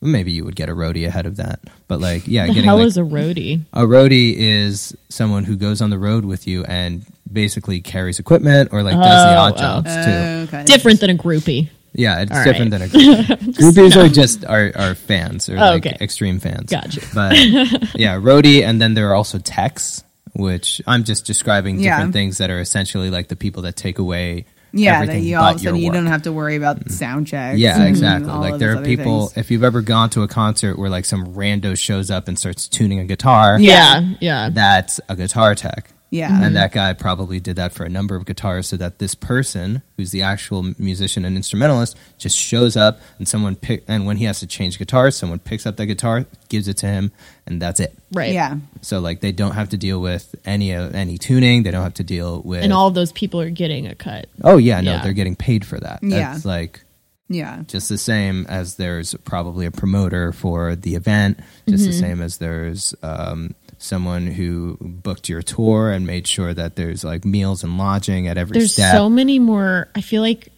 [0.00, 2.76] maybe you would get a roadie ahead of that but like yeah the getting hell
[2.78, 3.60] like, is a roadie?
[3.72, 8.70] a roadie is someone who goes on the road with you and basically carries equipment
[8.72, 9.58] or like does the Oh, odd oh.
[9.58, 10.04] jobs oh.
[10.04, 10.10] too.
[10.10, 10.64] Oh, okay.
[10.64, 11.68] Different than a groupie.
[11.92, 12.90] Yeah, it's All different right.
[12.90, 13.54] than a groupie.
[13.58, 15.96] Groupies are just are, are fans or Oh, like okay.
[16.00, 16.70] extreme fans.
[16.70, 17.00] Gotcha.
[17.14, 17.34] But
[17.94, 21.96] yeah, roadie, and then there are also techs, which I'm just describing Yeah.
[21.96, 24.46] different things that are essentially like the people that take away.
[24.72, 25.86] Yeah, that you all of a sudden you.
[25.86, 25.94] Mm-hmm.
[25.94, 27.58] don't have to worry about sound checks.
[27.58, 28.30] Yeah, exactly.
[28.30, 29.28] Like there are people.
[29.28, 29.38] things.
[29.38, 32.68] If you've ever gone to a concert where like some rando shows up and starts
[32.68, 34.50] tuning a guitar, Yeah, yeah.
[34.50, 35.90] that's a guitar tech.
[36.10, 36.42] Yeah.
[36.42, 39.82] And that guy probably did that for a number of guitars so that this person,
[39.98, 44.24] who's the actual musician and instrumentalist, just shows up and someone pick and when he
[44.24, 47.12] has to change guitars, someone picks up that guitar, gives it to him,
[47.46, 47.94] and that's it.
[48.12, 48.32] Right.
[48.32, 48.56] Yeah.
[48.80, 51.94] So like they don't have to deal with any uh, any tuning, they don't have
[51.94, 54.28] to deal with And all of those people are getting a cut.
[54.42, 55.02] Oh yeah, no, Yeah.
[55.02, 55.98] they're getting paid for that.
[56.02, 56.32] Yeah.
[56.32, 56.80] That's like
[57.28, 57.64] Yeah.
[57.66, 61.38] just the same as there's probably a promoter for the event,
[61.68, 61.90] just Mm-hmm.
[61.92, 67.04] the same as there's um, someone who booked your tour and made sure that there's
[67.04, 68.92] like meals and lodging at every There's step.
[68.92, 69.88] so many more.
[69.94, 70.48] I feel like,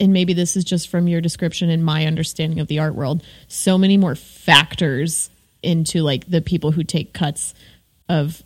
[0.00, 3.22] and maybe this is just from your description and my understanding of the art world.
[3.48, 5.30] So many more factors
[5.62, 7.54] into like the people who take cuts
[8.08, 8.42] of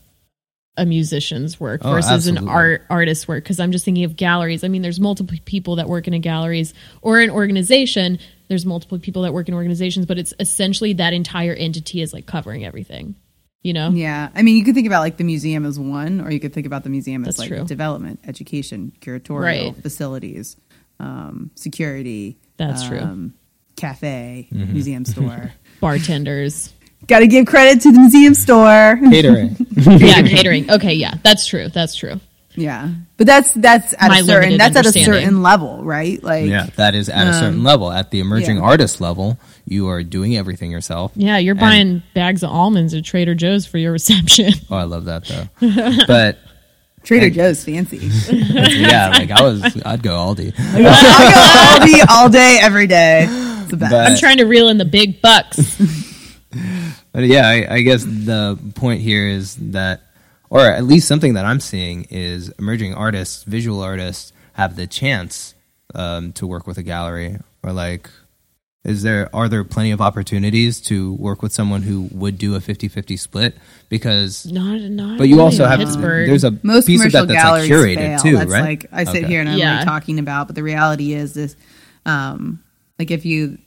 [0.76, 4.64] a musician's work Oh, versus an art artist's work because i'm just thinking of galleries
[4.64, 8.18] i mean there's multiple people that work in a galleries or an organization
[8.48, 12.24] there's multiple people that work in organizations but it's essentially that entire entity is like
[12.24, 13.14] covering everything
[13.62, 14.28] you know Yeah.
[14.34, 16.66] I mean, you could think about like the museum as one, or you could think
[16.66, 17.64] about the museum as That's like true.
[17.64, 19.76] development, education, curatorial, Right.
[19.82, 20.56] facilities,
[20.98, 22.38] um, security.
[22.56, 22.98] That's true.
[23.00, 23.34] um,
[23.76, 24.72] Cafe, Mm-hmm.
[24.72, 25.52] museum store.
[25.80, 26.72] bartenders
[27.06, 28.98] Got to give credit to the museum store.
[29.10, 29.56] catering.
[29.76, 32.20] yeah catering okay yeah that's true that's true
[32.56, 36.20] Yeah, but that's that's at My a certain that's at a certain level, right?
[36.22, 37.90] Like, yeah, that is at a certain level.
[37.92, 38.62] At the emerging yeah.
[38.70, 39.38] artist level,
[39.70, 41.12] you are doing everything yourself.
[41.14, 44.52] Yeah, you're And- buying bags of almonds at Trader Joe's for your reception.
[44.70, 46.04] Oh, I love that though.
[46.06, 46.38] but
[47.04, 47.96] Trader And- Joe's fancy.
[48.30, 50.52] yeah, like I was, I'd go Aldi.
[50.58, 53.26] I'll go Aldi all day, every day.
[53.28, 53.92] It's the best.
[53.92, 55.56] But- I'm trying to reel in the big bucks.
[57.12, 60.02] But yeah, I, I guess the point here is that,
[60.48, 65.54] or at least something that I'm seeing is emerging artists, visual artists, have the chance
[65.94, 68.10] um, to work with a gallery, or like,
[68.84, 72.60] is there are there plenty of opportunities to work with someone who would do a
[72.60, 73.54] 50-50 split?
[73.88, 76.28] Because, not, not but you also have Pittsburgh.
[76.28, 78.18] there's a Most piece of commercial that that's like curated fail.
[78.20, 78.62] too, that's right?
[78.62, 79.26] like I sit Okay.
[79.26, 79.76] here and I'm Yeah.
[79.78, 81.56] like talking about, but the reality is this:
[82.06, 82.60] um,
[82.98, 83.58] like if you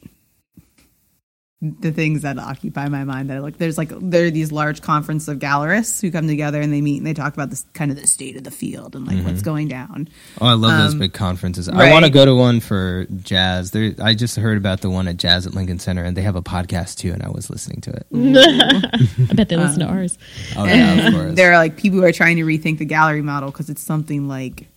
[1.80, 4.82] the things that occupy my mind that I look there's like there are these large
[4.82, 7.90] conference of gallerists who come together and they meet and they talk about this kind
[7.90, 9.28] of the state of the field and like Mm-hmm.
[9.28, 10.10] what's going down.
[10.42, 11.70] Oh, I love those Um, big conferences.
[11.70, 13.72] I want to go to one for jazz.
[13.72, 16.36] There, I just heard about the one at Jazz at Lincoln Center, and they have
[16.36, 18.06] a podcast too, and I was listening to it.
[19.32, 20.18] I bet they listen to ours.
[20.58, 21.30] Oh yeah, of course.
[21.30, 23.82] Um, There are like people who are trying to rethink the gallery model because it's
[23.82, 24.68] something like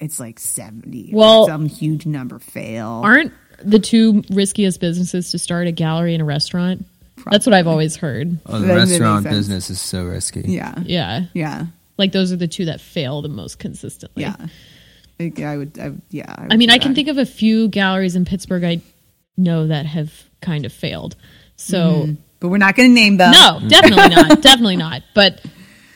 [0.00, 1.10] it's like seventy.
[1.12, 3.00] Well- some huge number fail.
[3.04, 3.32] Aren't
[3.62, 6.84] the two riskiest businesses to start a gallery and a restaurant?
[7.30, 8.38] That's what I've always heard.
[8.46, 10.44] Oh, the That- that restaurant business is so risky.
[10.46, 11.24] yeah, Yeah.
[11.34, 14.22] yeah, Like those are the two that fail the most consistently.
[14.22, 14.36] yeah.
[14.38, 14.48] I,
[15.18, 15.78] think I would.
[15.80, 16.32] I, would- yeah.
[16.50, 18.80] I mean, I can think of a few galleries in Pittsburgh I
[19.36, 21.16] know that have kind of failed.
[21.56, 22.12] So, mm-hmm.
[22.38, 23.32] but we're not going to name them.
[23.32, 24.40] no, definitely not.
[24.40, 25.02] Definitely not.
[25.14, 25.44] But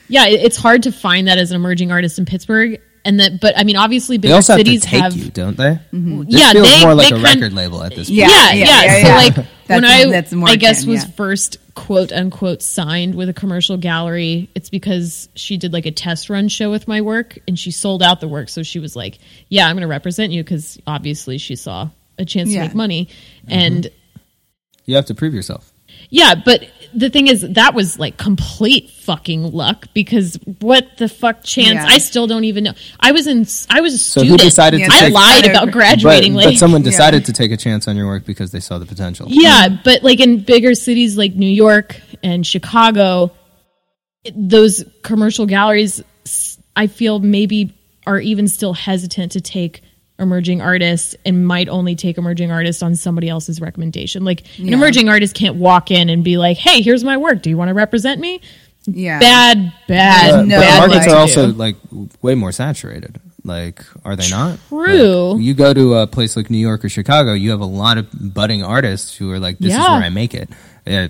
[0.08, 2.80] yeah, it- it's hard to find that as an emerging artist in Pittsburgh.
[3.04, 5.16] And that, but I mean, obviously, They bigger also have to cities take have.
[5.16, 5.80] you, don't they?
[5.92, 8.18] This Yeah, feels they- more like they a kind- record label at this point.
[8.18, 8.82] Yeah, yeah, yeah, yeah.
[8.84, 9.14] yeah, so yeah.
[9.16, 9.44] like when
[9.82, 11.10] That's- I, that's more I guess akin, was yeah.
[11.10, 16.30] first quote unquote signed with a commercial gallery, it's because she did like a test
[16.30, 18.48] run show with my work and she sold out the work.
[18.48, 21.88] So she was like, "Yeah, I'm going to represent you," because obviously she saw
[22.18, 22.60] a chance Yeah.
[22.62, 23.06] to make money.
[23.46, 23.52] Mm-hmm.
[23.52, 23.90] And
[24.84, 25.72] You have to prove yourself.
[26.10, 26.64] yeah, but
[26.94, 31.74] the thing is, that was like complete fucking luck because what the fuck chance?
[31.74, 31.86] Yeah.
[31.86, 32.72] I still don't even know.
[33.00, 33.46] I was in.
[33.70, 34.40] I was a So student.
[34.40, 35.12] who decided Yeah, to I take?
[35.14, 36.58] lied But- about But, graduating but late.
[36.58, 36.90] someone Yeah.
[36.90, 39.26] decided to take a chance on your work because they saw the potential.
[39.30, 43.32] Yeah, but like in bigger cities like New York and Chicago,
[44.34, 46.02] those commercial galleries,
[46.76, 47.74] I feel maybe
[48.06, 49.82] are even still hesitant to take
[50.22, 54.24] emerging artists and might only take emerging artists on somebody else's recommendation.
[54.24, 57.42] Like an emerging artist can't walk in and be like, "Hey, here's my work.
[57.42, 58.40] Do you want to represent me?"
[58.86, 59.20] Yeah.
[59.20, 61.52] Bad, bad, But, no but markets are also do.
[61.52, 61.76] like
[62.22, 63.20] way more saturated.
[63.44, 64.58] Like, are they not?
[64.68, 65.32] True.
[65.32, 67.98] Like, you go to a place like New York or Chicago, you have a lot
[67.98, 70.48] of budding artists who are like, "This is where I make it."
[70.86, 71.08] Yeah,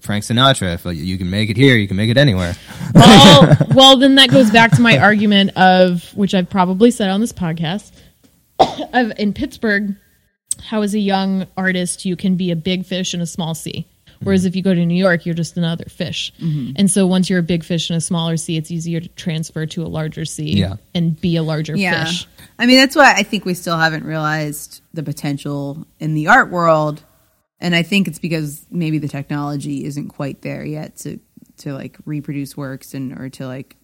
[0.00, 0.74] Frank Sinatra.
[0.74, 2.54] If you can make it here, you can make it anywhere.
[2.94, 7.20] well, well, then that goes back to my argument of which I've probably said on
[7.20, 7.90] this podcast
[8.92, 9.96] of in Pittsburgh,
[10.62, 13.86] how as a young artist you can be a big fish in a small sea.
[14.22, 14.48] Whereas mm-hmm.
[14.48, 16.32] if you go to New York, you're just another fish.
[16.40, 16.72] Mm-hmm.
[16.76, 19.66] And so once you're a big fish in a smaller sea, it's easier to transfer
[19.66, 20.76] to a larger sea Yeah.
[20.94, 22.04] and be a larger Yeah.
[22.04, 22.26] fish.
[22.58, 26.50] I mean, that's why I think we still haven't realized the potential in the art
[26.50, 27.02] world.
[27.60, 31.18] And I think it's because maybe the technology isn't quite there yet to,
[31.58, 33.76] to like reproduce works and, or to like,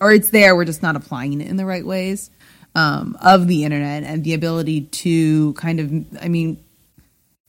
[0.00, 2.30] or it's there, we're just not applying it in the right ways,
[2.74, 6.62] um, of the internet and the ability to kind of, I mean,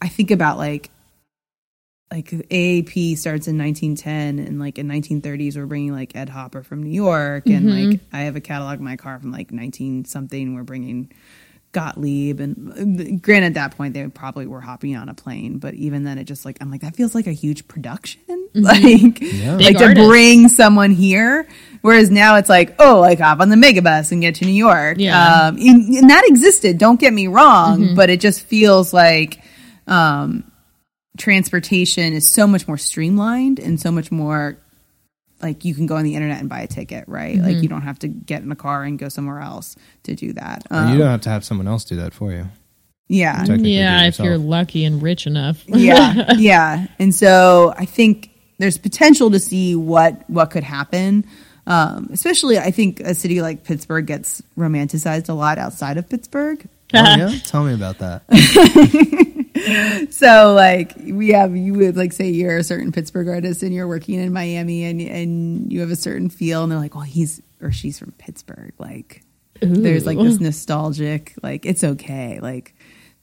[0.01, 0.89] I think about like,
[2.11, 6.83] like AAP starts in 1910 and like in 1930s we're bringing like Ed Hopper from
[6.83, 10.53] New York and like I have a catalog in my car from like 19 something
[10.53, 11.11] we're bringing
[11.75, 15.73] Gottlieb and uh, granted at that point they probably were hopping on a plane but
[15.73, 18.21] even then it just like I'm like that feels like a huge production.
[18.55, 21.45] Like like to bring someone here
[21.81, 24.95] whereas now it's like oh like hop on the megabus and get to New York.
[24.97, 25.47] Yeah.
[25.47, 29.41] um and, and that existed don't get me wrong but it just feels like
[29.87, 30.49] um
[31.17, 34.57] transportation is so much more streamlined and so much more
[35.45, 37.37] like you can go on the internet and buy a ticket, right?
[37.37, 40.33] Like you don't have to get in a car and go somewhere else to do
[40.33, 40.63] that.
[40.71, 42.47] Um, you don't have to have someone else do that for you.
[43.07, 43.45] yeah.
[43.47, 45.63] Yeah, it if you're lucky and rich enough.
[45.67, 46.33] yeah.
[46.37, 46.87] Yeah.
[46.97, 51.25] And so I think there's potential to see what what could happen.
[51.67, 56.67] Um, especially I think a city like Pittsburgh gets romanticized a lot outside of Pittsburgh.
[56.93, 57.31] Oh, yeah?
[57.43, 58.23] Tell me about that.
[60.11, 63.87] So like we have you would like say you're a certain Pittsburgh artist and you're
[63.87, 67.41] working in Miami and and you have a certain feel and they're like, well, he's
[67.61, 68.73] or she's from Pittsburgh.
[68.77, 69.23] Like
[69.61, 72.39] there's like this nostalgic, like it's okay.
[72.41, 72.75] Like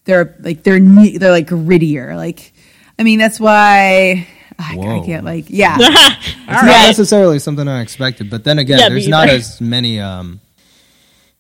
[0.05, 2.17] they're like they're ne- they're like grittier.
[2.17, 2.53] Like
[2.99, 4.27] I mean that's why
[4.59, 8.89] I, I can't like yeah It's not necessarily something I expected, but then again, Yeah,
[8.89, 9.37] there's not either.
[9.39, 10.41] as many um,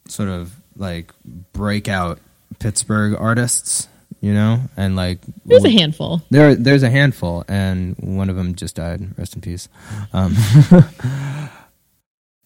[0.08, 1.12] sort of like
[1.52, 2.18] breakout
[2.58, 3.88] Pittsburgh artists,
[4.22, 6.22] you know, and like There's a handful.
[6.30, 9.18] there there's a handful, and one of them just died.
[9.18, 9.68] Rest in peace.
[10.14, 10.34] Um,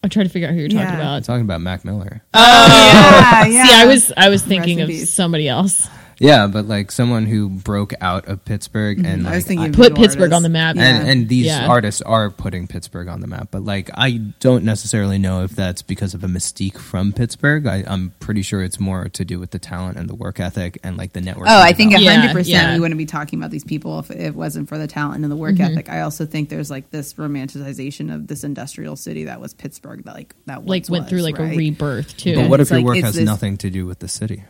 [0.03, 0.93] I'm trying to figure out who you're talking Yeah.
[0.93, 1.25] I'm about.
[1.25, 2.23] talking about Mac Miller.
[2.35, 2.39] Oh,
[3.47, 3.65] yeah yeah.
[3.67, 5.13] See, I was I was thinking of peace.
[5.13, 5.89] somebody else.
[6.19, 9.73] Yeah, but like someone who broke out of Pittsburgh and like I was thinking of
[9.75, 10.53] Put new Pittsburgh on the artists.
[10.53, 10.77] map.
[10.77, 11.67] and and these Yeah.
[11.67, 13.49] artists are putting Pittsburgh on the map.
[13.51, 17.67] But like, I don't necessarily know if that's because of a mystique from Pittsburgh.
[17.67, 20.79] I, I'm pretty sure it's more to do with the talent and the work ethic
[20.83, 21.49] and like the network.
[21.51, 22.75] Oh, I think Yeah, hundred percent yeah.
[22.75, 25.37] we wouldn't be talking about these people if it wasn't for the talent and the
[25.37, 25.73] work Mm-hmm.
[25.73, 25.89] ethic.
[25.91, 30.15] I also think there's like this romanticization of this industrial city that was Pittsburgh that
[30.15, 31.53] like that Like once went through like right?
[31.53, 32.35] a rebirth too.
[32.37, 34.09] But what if It's your like- work it's has this- nothing to do with the
[34.09, 34.45] city?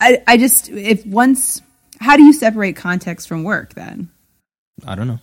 [0.00, 1.60] I I just if once
[2.00, 4.08] how do you separate context from work then?
[4.86, 5.18] I don't know.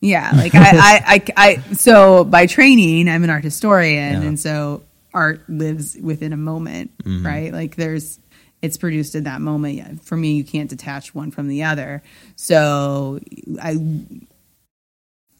[0.00, 4.28] Yeah, like I, I, I, I, so by training, I'm an art historian, Yeah.
[4.28, 4.82] and so
[5.14, 7.24] art lives within a moment, Mm-hmm.
[7.26, 7.52] right?
[7.52, 8.18] Like there's,
[8.60, 9.76] it's produced in that moment.
[9.76, 12.02] Yeah, For me, you can't detach one from the other.
[12.36, 13.20] So
[13.62, 13.76] I,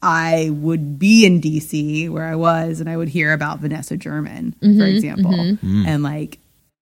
[0.00, 4.52] I would be in DC where I was, and I would hear about Vanessa German,
[4.60, 5.82] for mm-hmm, example, mm-hmm.
[5.82, 5.86] Mm.
[5.86, 6.38] and like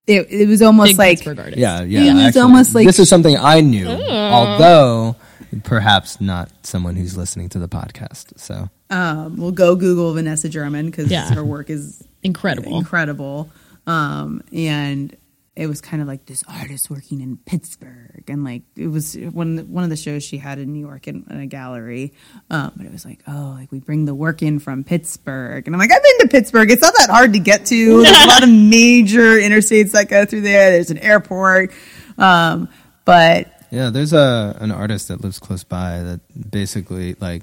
[0.07, 2.01] it, it was almost Big like Yeah, yeah.
[2.11, 5.17] It was actually, almost like- this is something I knew, although
[5.65, 8.39] perhaps not someone who's listening to the podcast.
[8.39, 11.33] So um, we'll go Google Vanessa German because Yeah.
[11.35, 12.77] her work is Incredible.
[12.79, 13.51] incredible.
[13.87, 15.17] Um, and
[15.55, 19.59] it was kind of like this artist working in Pittsburgh, and like it was one
[19.71, 22.15] one of the shows she had in New York in, in a gallery.
[22.51, 25.75] Um, but it was like, oh, like we bring the work in from Pittsburgh, and
[25.77, 26.71] I'm like, I've been to Pittsburgh.
[26.71, 28.03] It's not that hard to get to.
[28.03, 30.71] There's a lot of major interstates that go through there.
[30.71, 31.73] There's an airport,
[32.17, 32.69] um,
[33.05, 37.43] but yeah, there's a an artist that lives close by that basically like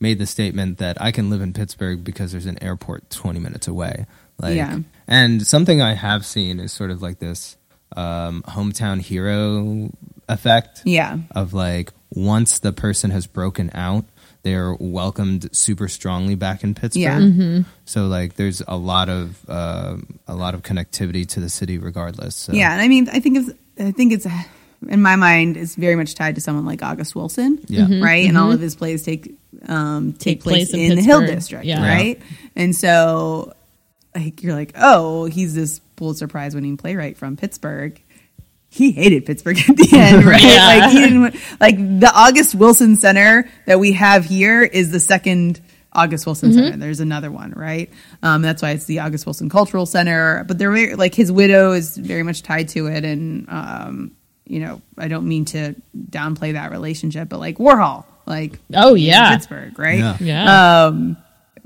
[0.00, 3.66] made the statement that I can live in Pittsburgh because there's an airport 20 minutes
[3.66, 4.06] away.
[4.38, 4.80] Like, Yeah.
[5.08, 7.56] And something I have seen is sort of like this
[7.96, 9.90] um, hometown hero
[10.28, 10.82] effect.
[10.84, 14.04] yeah, of like once the person has broken out
[14.46, 17.02] they're welcomed super strongly back in Pittsburgh.
[17.02, 17.18] Yeah.
[17.18, 17.62] Mm-hmm.
[17.84, 19.96] So like, there's a lot of uh,
[20.28, 22.36] a lot of connectivity to the city, regardless.
[22.36, 22.52] So.
[22.52, 24.24] Yeah, and I mean, I think it's, I think it's
[24.88, 27.58] in my mind, it's very much tied to someone like August Wilson.
[27.66, 27.86] Yeah.
[27.86, 28.04] Mhm.
[28.04, 29.34] right, and all of his plays take
[29.66, 31.84] um, take, Take place, place in in, the Hill District, Yeah.
[31.84, 32.20] right?
[32.54, 33.52] And so,
[34.16, 38.00] like, you're like, oh, he's this Pulitzer Prize winning playwright from Pittsburgh.
[38.68, 40.42] He hated Pittsburgh at the end, right?
[40.42, 40.66] Yeah.
[40.66, 45.60] Like he didn't like the August Wilson Center that we have here is the second
[45.92, 46.76] August Wilson Center.
[46.76, 47.88] There's another one, right?
[48.22, 50.44] Um, that's why it's the August Wilson Cultural Center.
[50.44, 54.10] But they're very, like his widow is very much tied to it, and um,
[54.46, 59.32] you know, I don't mean to downplay that relationship, but like Warhol, like Oh, yeah.
[59.36, 59.98] Pittsburgh, right?
[60.00, 60.16] Yeah.
[60.20, 60.84] Yeah.
[60.86, 61.16] Um,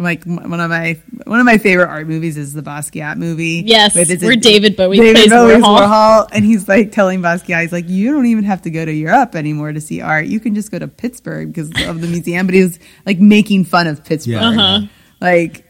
[0.00, 3.62] like one of my one of my favorite art movies is the Basquiat movie.
[3.66, 5.80] Yes, with- it's a- David Bowie David plays Bowie's Warhol.
[5.80, 8.92] Warhol, and he's like telling Basquiat, he's like, you don't even have to go to
[8.92, 10.26] Europe anymore to see art.
[10.26, 12.46] You can just go to Pittsburgh because of the museum.
[12.46, 14.48] But he was like making fun of Pittsburgh, Yeah.
[14.48, 14.80] Uh-huh.
[15.20, 15.66] like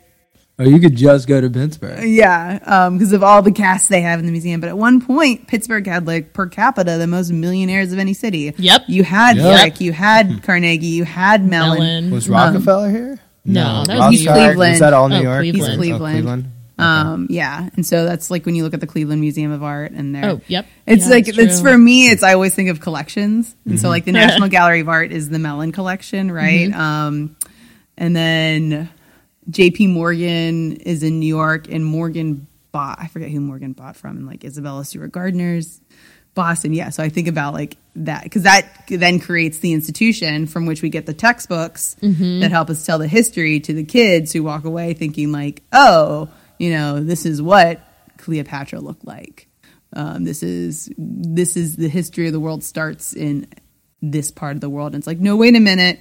[0.59, 2.07] Oh, you could just go to Pittsburgh.
[2.07, 4.61] yeah, um, because of all the casts they have in the museum.
[4.61, 8.53] But at one point, Pittsburgh had like per capita the most millionaires of any city.
[8.59, 8.83] Yep.
[8.87, 9.59] You had Yep.
[9.61, 10.39] Frick, you had hmm.
[10.41, 11.79] Carnegie, you had Mellon.
[11.79, 12.11] Mellon.
[12.11, 13.19] Was um, Rockefeller here?
[13.45, 14.71] No, that was Rothschild- He's Cleveland.
[14.73, 15.39] Was that all New Oh, York?
[15.41, 15.57] Cleveland.
[15.67, 16.15] He's Oh, Cleveland.
[16.15, 16.45] Cleveland.
[16.79, 19.93] Um, yeah, and so that's like when you look at the Cleveland Museum of Art,
[19.93, 20.67] and there, Oh, yep.
[20.87, 21.73] it's Yeah, like that's it's true.
[21.73, 22.09] for me.
[22.09, 23.83] It's I always think of collections, and Mm-hmm.
[23.83, 26.71] so like the National Gallery of Art is the Mellon collection, right?
[26.71, 26.81] Mm-hmm.
[26.81, 27.37] Um,
[27.99, 28.89] and then
[29.51, 29.89] J.P.
[29.89, 34.27] Morgan is in New York, and Morgan bought I forget who Morgan bought from, and
[34.27, 35.83] like Isabella Stewart Gardner's
[36.41, 36.73] Boston.
[36.73, 40.81] Yeah, so I think about like that because that then creates the institution from which
[40.83, 42.41] we get the textbooks Mm-hmm.
[42.41, 46.29] that help us tell the history to the kids who walk away thinking like, oh,
[46.59, 47.81] you know, this is what
[48.19, 49.49] Cleopatra looked like.
[49.93, 53.47] Um, this is this is the history of the world starts in
[54.01, 54.95] this part of the world.
[54.95, 56.01] And it's like, no, wait a minute,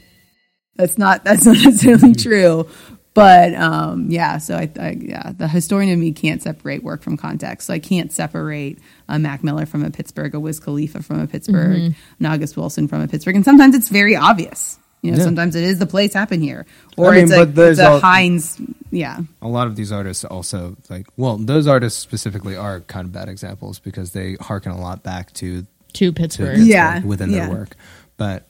[0.76, 2.68] that's not that's not necessarily true.
[3.16, 7.18] But um, yeah, so I, I yeah, the historian in me can't separate work from
[7.18, 7.68] context.
[7.68, 8.80] So I can't separate
[9.10, 12.24] a Mac Miller from a Pittsburgh, a Wiz Khalifa from a Pittsburgh, mm-hmm.
[12.24, 14.80] an August Wilson from a Pittsburgh, and sometimes it's very obvious.
[15.02, 15.24] You know, Yeah.
[15.24, 16.66] sometimes it is the place happen here,
[16.98, 18.60] or I mean, it's a, there's it's a all- Heinz.
[18.92, 23.12] Yeah, a lot of these artists also like well those artists specifically are kind of
[23.12, 26.56] bad examples because they harken a lot back to, to to Pittsburgh.
[26.56, 27.48] Pittsburgh Yeah, within yeah.
[27.48, 27.76] their work
[28.18, 28.48] but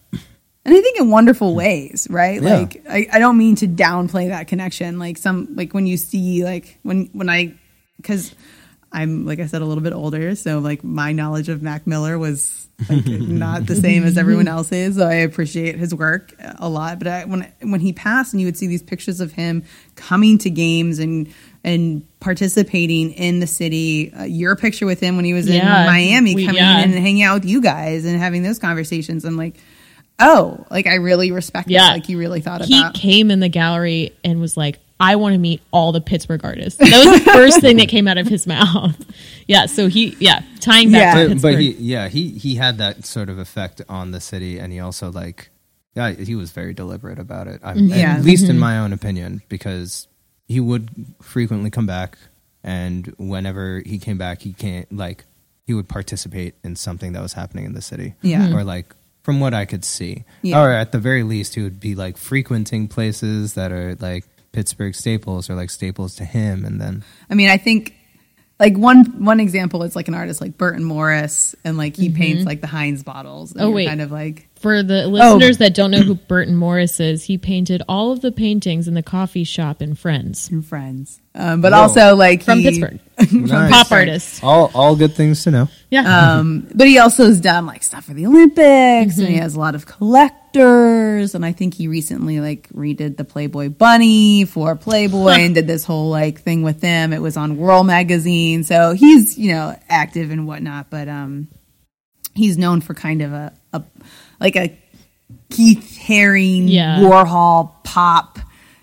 [0.65, 2.41] and I think in wonderful ways, right?
[2.41, 2.57] Yeah.
[2.57, 4.99] Like I, I don't mean to downplay that connection.
[4.99, 7.53] Like some like when you see like when when I
[7.97, 8.33] because
[8.91, 12.17] I'm like I said a little bit older, so like my knowledge of Mac Miller
[12.17, 14.95] was like not the same as everyone else's.
[14.95, 16.97] So I appreciate his work a lot.
[16.99, 19.63] But I, when when he passed, and you would see these pictures of him
[19.95, 21.31] coming to games and
[21.63, 24.13] and participating in the city.
[24.13, 26.79] Uh, your picture with him when he was Yeah, in Miami, we- coming yeah.
[26.81, 29.25] in and hanging out with you guys and having those conversations.
[29.25, 29.57] I'm like,
[30.19, 31.81] oh, like I really respect Yeah.
[31.81, 31.91] that.
[31.93, 32.95] Like you really thought he about.
[32.97, 36.43] He came in the gallery and was like, I want to meet all the Pittsburgh
[36.43, 36.77] artists.
[36.79, 38.95] That was the first thing that came out of his mouth.
[39.47, 41.13] Yeah, so he, yeah, tying back Yeah.
[41.15, 41.53] but, Pittsburgh.
[41.55, 44.79] but he yeah he he had that sort of effect on the city and he
[44.79, 45.49] also like
[45.95, 48.15] yeah he was very deliberate about it I, Yeah.
[48.15, 50.07] at least in my own opinion because
[50.47, 50.89] he would
[51.21, 52.17] frequently come back
[52.63, 55.23] and whenever he came back he can't like
[55.65, 58.47] he would participate in something that was happening in the city Yeah.
[58.49, 58.53] Mhm.
[58.55, 58.93] or like
[59.23, 60.61] from what i could see Yeah.
[60.61, 64.95] or at the very least he would be like frequenting places that are like pittsburgh
[64.95, 67.95] staples or like staples to him and then I mean, I think
[68.59, 72.17] like one one example is like an artist like Burton Morris, and like he mm-hmm.
[72.17, 73.53] paints like the Heinz bottles.
[73.53, 73.87] And Oh, you're wait.
[73.87, 75.07] kind of like For the Oh.
[75.07, 78.93] listeners that don't know who Burton Morris is, he painted all of the paintings in
[78.93, 81.79] the coffee shop in Friends in Friends, um, but Whoa.
[81.79, 82.99] also like from he- Pittsburgh.
[83.31, 83.71] Nice.
[83.71, 84.43] Pop artist.
[84.43, 86.37] all all good things to know Yeah.
[86.39, 89.59] Um, but he also has done like stuff for the Olympics, and he has a
[89.59, 91.35] lot of collectors.
[91.35, 95.83] And I think he recently like redid the Playboy Bunny for Playboy and did this
[95.83, 97.13] whole like thing with them.
[97.13, 100.89] It was on World magazine, so he's you know active and whatnot.
[100.89, 101.47] But um,
[102.33, 103.83] he's known for kind of a, a
[104.39, 104.77] like a
[105.49, 106.99] Keith Haring Yeah.
[106.99, 108.39] Warhol pop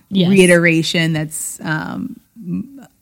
[0.09, 0.31] Yes.
[0.31, 2.21] reiteration that's um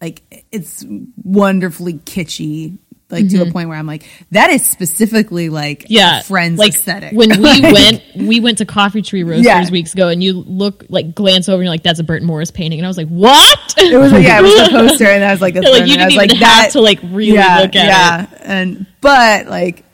[0.00, 0.84] like it's
[1.22, 2.78] wonderfully kitschy
[3.10, 5.92] like to a point where I'm like that is specifically like Mm-hmm.
[5.92, 9.70] yeah, friends like aesthetic when we Like, went, we went to Coffee Tree Roasters Yeah.
[9.70, 12.50] weeks ago, and you look like glance over, and you're like, "That's a Burton Morris
[12.50, 15.22] painting," and I was like, "What?" it was like, yeah it was the poster and
[15.22, 17.34] I was like that's like you didn't was even like have that to like really
[17.34, 18.28] yeah look at yeah it.
[18.42, 19.84] and but like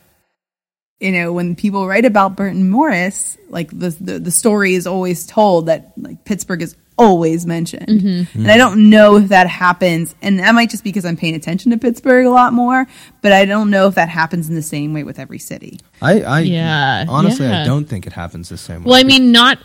[1.00, 5.26] you know when people write about Burton Morris like the the, the story is always
[5.26, 8.40] told that like Pittsburgh is always mentioned Mm-hmm.
[8.42, 11.70] and I don't know if that happens and that might just because I'm paying attention
[11.70, 12.86] to Pittsburgh a lot more
[13.22, 16.20] but I don't know if that happens in the same way with every city I,
[16.20, 17.62] I Yeah, honestly yeah.
[17.62, 18.90] I don't think it happens the same way.
[18.90, 19.58] Well, I mean, not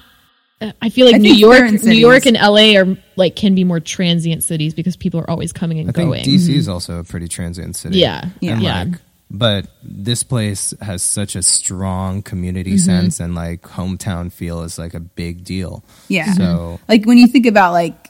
[0.82, 3.82] I feel like I New York, New York and LA are like can be more
[3.82, 6.24] transient cities because people are always coming and I think going.
[6.24, 7.98] DC is also a pretty transient city.
[8.00, 8.30] Yeah.
[8.40, 8.54] Yeah.
[8.54, 8.84] And, Yeah.
[8.84, 8.94] like,
[9.38, 12.86] but this place has such a strong community Mm-hmm.
[12.86, 15.84] sense and like hometown feel is like a big deal.
[16.08, 16.34] Yeah.
[16.34, 18.10] So Like when you think about like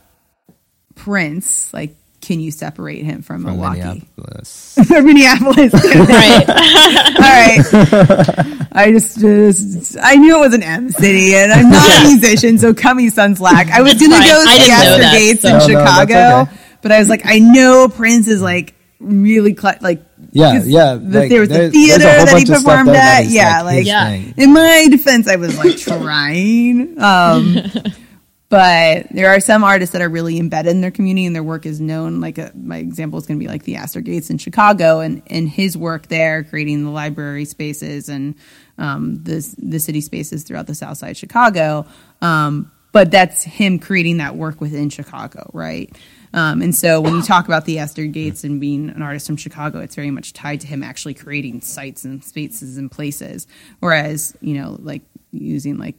[0.95, 3.79] Prince, like can you separate him from, from Milwaukee?
[4.17, 4.77] Minneapolis.
[4.91, 5.73] Or Minneapolis.
[5.85, 6.49] right.
[6.49, 8.67] All right.
[8.71, 12.57] I just, just, I knew it was an M city, and I'm not a musician,
[12.57, 13.69] so cut me some slack.
[13.69, 14.27] I was gonna fine.
[14.27, 16.61] go to see didn't know Astor that, Gates so- in No, no, Chicago, okay.
[16.81, 18.74] but I was like, I know Prince is like
[19.05, 20.03] really cl- like.
[20.31, 22.55] yeah yeah, the- like, there was the there's- theater a whole that he bunch of
[22.57, 23.25] stuff performed there that at.
[23.25, 24.09] is, Yeah, like, like, Yeah.
[24.09, 24.33] thing.
[24.37, 26.99] in my defense, I was like trying.
[27.01, 27.57] Um,
[28.49, 31.65] but there are some artists that are really embedded in their community and their work
[31.65, 32.21] is known.
[32.21, 35.49] Like a, my example is going to be like Theaster Gates in Chicago and, and
[35.49, 38.35] his work there, creating the library spaces and
[38.77, 41.85] um, the, the city spaces throughout the South Side of Chicago.
[42.21, 45.93] Um, but that's him creating that work within Chicago, right?
[46.35, 49.79] Um, and so when you talk about Theaster Gates and being an artist from Chicago,
[49.79, 53.47] it's very much tied to him actually creating sites and spaces and places.
[53.79, 55.95] Whereas, you know, like using like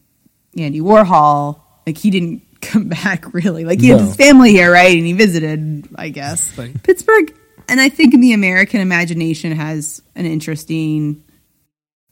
[0.58, 3.64] Andy Warhol, like he didn't come back really.
[3.64, 4.96] Like he had his family here, right?
[4.96, 7.34] And he visited, I guess, Like- Pittsburgh.
[7.68, 11.24] And I think the American imagination has an interesting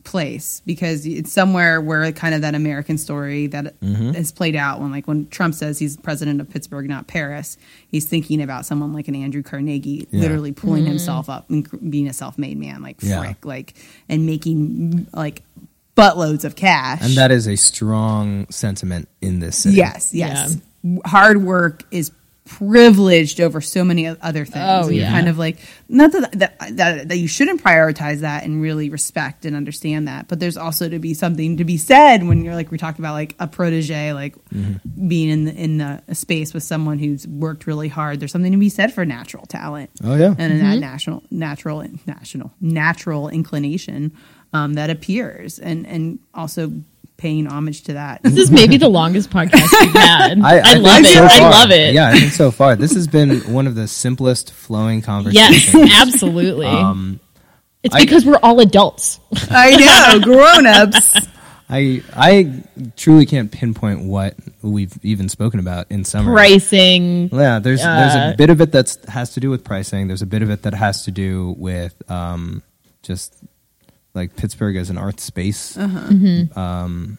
[0.04, 4.12] place because it's somewhere where kind of that American story that mm-hmm.
[4.12, 7.56] has played out when like when Trump says he's president of Pittsburgh, not Paris,
[7.88, 10.20] he's thinking about someone like an Andrew Carnegie Yeah.
[10.20, 10.90] literally pulling mm-hmm.
[10.90, 13.20] himself up and being a self-made man, like Yeah.
[13.20, 13.74] frick, like
[14.08, 15.42] and making like
[15.96, 17.00] buttloads of cash.
[17.02, 19.76] And that is a strong sentiment in this city.
[19.76, 20.58] Yes, yes.
[21.06, 22.10] Hard work is
[22.46, 24.56] privileged over so many other things.
[24.68, 25.10] Oh, And you're yeah.
[25.10, 29.44] kind of like not that, that that that you shouldn't prioritize that and really respect
[29.46, 32.70] and understand that, but there's also to be something to be said when you're like
[32.70, 35.08] we talked about like a protege, like Mm-hmm.
[35.08, 38.20] being in the, in the, a space with someone who's worked really hard.
[38.20, 39.90] There's something to be said for natural talent.
[40.04, 40.34] Oh, yeah.
[40.38, 44.12] and that national natural national natural inclination
[44.52, 46.72] um, that appears, and and also
[47.16, 48.22] paying homage to that.
[48.22, 50.40] This is maybe the longest podcast we've had.
[50.40, 51.06] I, I, I love it.
[51.06, 51.94] so I love it.
[51.94, 52.76] Yeah, I think so far.
[52.76, 55.74] This has been one of the simplest flowing conversations.
[55.74, 56.66] Yes, absolutely.
[56.66, 57.20] Um,
[57.82, 59.20] it's I- because we're all adults.
[59.50, 59.76] I
[60.16, 61.14] know, grown ups.
[61.68, 62.62] I I
[62.96, 66.34] truly can't pinpoint what we've even spoken about in summary.
[66.34, 67.30] Pricing.
[67.32, 70.06] Yeah, there's there's Uh, a bit of it that has to do with pricing.
[70.08, 72.62] There's a bit of it that has to do with um,
[73.02, 73.34] just
[74.14, 75.76] like Pittsburgh as an art space.
[75.76, 76.58] Mm-hmm.
[76.58, 77.18] Um,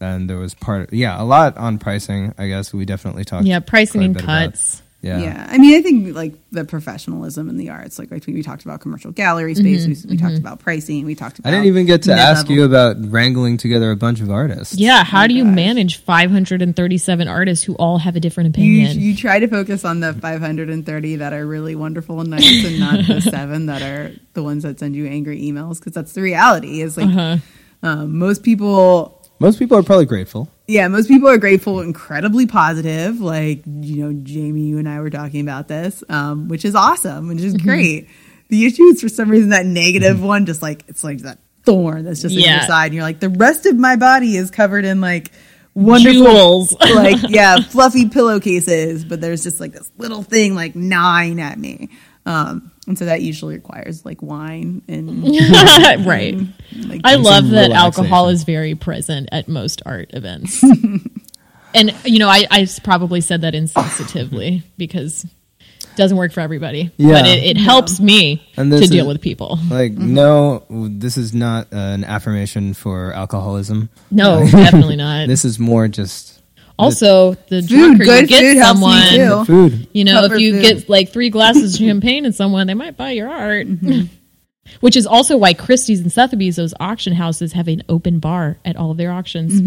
[0.00, 2.34] and there was part, yeah, a lot on pricing.
[2.38, 3.46] I guess we definitely talked.
[3.46, 4.82] Yeah, pricing and bit about- cuts.
[5.06, 5.18] Yeah.
[5.20, 5.46] Yeah.
[5.48, 8.80] I mean, I think like the professionalism in the arts, like, like we talked about
[8.80, 11.48] commercial gallery space, we, we talked about pricing, we talked about.
[11.48, 12.56] I didn't even get to ask mid-level.
[12.56, 14.74] you about wrangling together a bunch of artists.
[14.76, 15.54] Yeah, how do you gosh.
[15.54, 19.00] manage 537 artists who all have a different You, opinion?
[19.00, 23.06] you try to focus on the 530 that are really wonderful and nice, and not
[23.06, 25.78] the seven that are the ones that send you angry emails.
[25.78, 26.80] Because that's the reality.
[26.80, 27.36] Is like Uh-huh.
[27.82, 30.48] um, most people Most people are probably grateful.
[30.66, 33.20] yeah, most people are grateful, incredibly positive.
[33.20, 37.28] Like, you know, Jamie, you and I were talking about this, um, which is awesome,
[37.28, 37.68] which is Mm-hmm.
[37.68, 38.08] great.
[38.48, 42.04] The issue is for some reason that negative one, just like, it's like that thorn
[42.04, 42.58] that's just in Yeah.
[42.58, 42.86] your side.
[42.86, 45.32] And you're like, the rest of my body is covered in like
[45.74, 46.72] wonderful, Jewels.
[46.94, 51.90] like, yeah, fluffy pillowcases, but there's just like this little thing like gnawing at me.
[52.24, 55.24] Um, and so that usually requires like wine and
[56.06, 56.36] right.
[56.76, 57.72] like I love that relaxation.
[57.72, 60.62] alcohol is very present at most art events.
[61.74, 66.92] and, you know, I probably said that insensitively because it doesn't work for everybody.
[66.96, 67.12] Yeah.
[67.12, 69.58] But it, it helps me And to deal is- with people.
[69.68, 70.14] Like, mm-hmm.
[70.14, 73.90] no, this is not an affirmation for alcoholism.
[74.12, 75.26] No, definitely not.
[75.26, 76.35] This is more just
[76.78, 78.86] also, the drunker you get food helps me
[79.16, 79.44] someone, too.
[79.70, 79.88] food.
[79.92, 80.62] you know, Comfort if you food.
[80.62, 83.66] get like three glasses of champagne and someone, they might buy your art.
[84.80, 88.76] Which is also why Christie's and Sotheby's, those auction houses, have an open bar at
[88.76, 89.60] all of their auctions.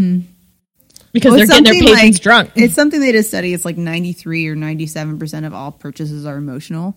[1.13, 2.51] Because Well, they're it's getting their something patrons like- drunk.
[2.55, 3.53] It's something they just study.
[3.53, 6.95] It's like 93 or 97% of all purchases are emotional.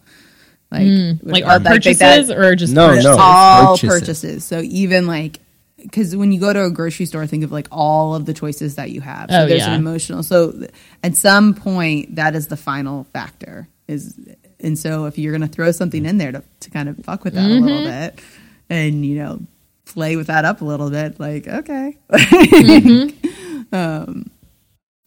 [0.71, 1.99] Like, Mm, like art purchases
[2.29, 3.05] that- or just No, purchases?
[3.17, 3.17] no.
[3.23, 4.01] all purchases.
[4.01, 4.45] purchases.
[4.45, 5.39] So even like,
[5.83, 8.77] because when you go to a grocery store, think of like all of the choices
[8.77, 9.31] that you have.
[9.31, 9.75] So Oh, there's yeah.
[9.75, 10.23] an emotional.
[10.23, 10.67] So
[11.03, 13.69] at some point, that is the final factor.
[13.89, 14.19] Is
[14.61, 17.25] and so if you're going to throw something in there to to kind of fuck
[17.25, 18.21] with that a little bit,
[18.71, 19.41] and you know
[19.85, 21.97] play with that up a little bit, like okay,
[23.73, 24.31] um,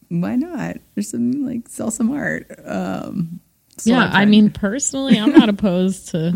[0.08, 0.76] why not?
[0.94, 2.50] There's some like sell some art.
[2.64, 3.40] Um,
[3.84, 6.30] Yeah, I mean, personally, I'm not opposed to,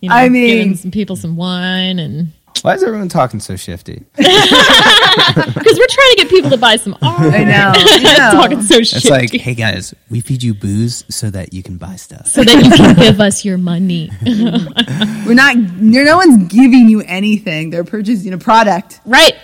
[0.00, 2.32] you know, I mean- giving some people some wine and
[2.62, 4.04] Why is everyone talking so shifty?
[4.20, 7.20] Because we're trying to get people to buy some art.
[7.34, 7.72] I know.
[7.74, 7.98] I
[8.32, 8.40] know.
[8.40, 8.96] Talking so shifty.
[9.08, 12.26] It's like, hey guys, we feed you booze so that you can buy stuff.
[12.28, 14.10] so that you can give us your money.
[14.24, 15.56] We're not.
[15.56, 17.70] No one's giving you anything.
[17.70, 19.00] They're purchasing a product.
[19.04, 19.34] right.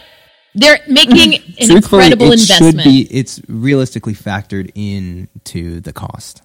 [0.59, 2.81] They're making an Truthfully, incredible it investment.
[2.81, 3.07] should be.
[3.11, 6.41] It's realistically factored into the cost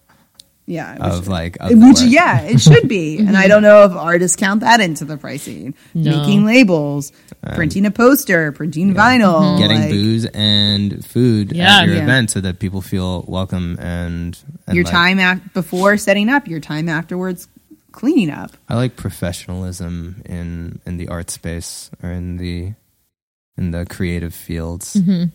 [0.67, 0.93] Yeah.
[0.93, 2.09] which- of like of Which, work.
[2.09, 3.17] yeah, it should be.
[3.27, 5.73] and I don't know if artists count that into the pricing.
[5.93, 6.17] No.
[6.19, 7.11] Making labels,
[7.55, 9.59] printing a poster, printing vinyl, mm-hmm.
[9.61, 11.79] getting like, booze and food Yeah.
[11.79, 12.03] at your Yeah.
[12.03, 16.47] event so that people feel welcome and, and your like- time af- before setting up,
[16.47, 17.47] your time afterwards
[17.91, 18.51] cleaning up.
[18.69, 22.73] I like professionalism in in the art space or in the
[23.57, 24.93] in the creative fields.
[24.95, 25.25] Mm-hmm.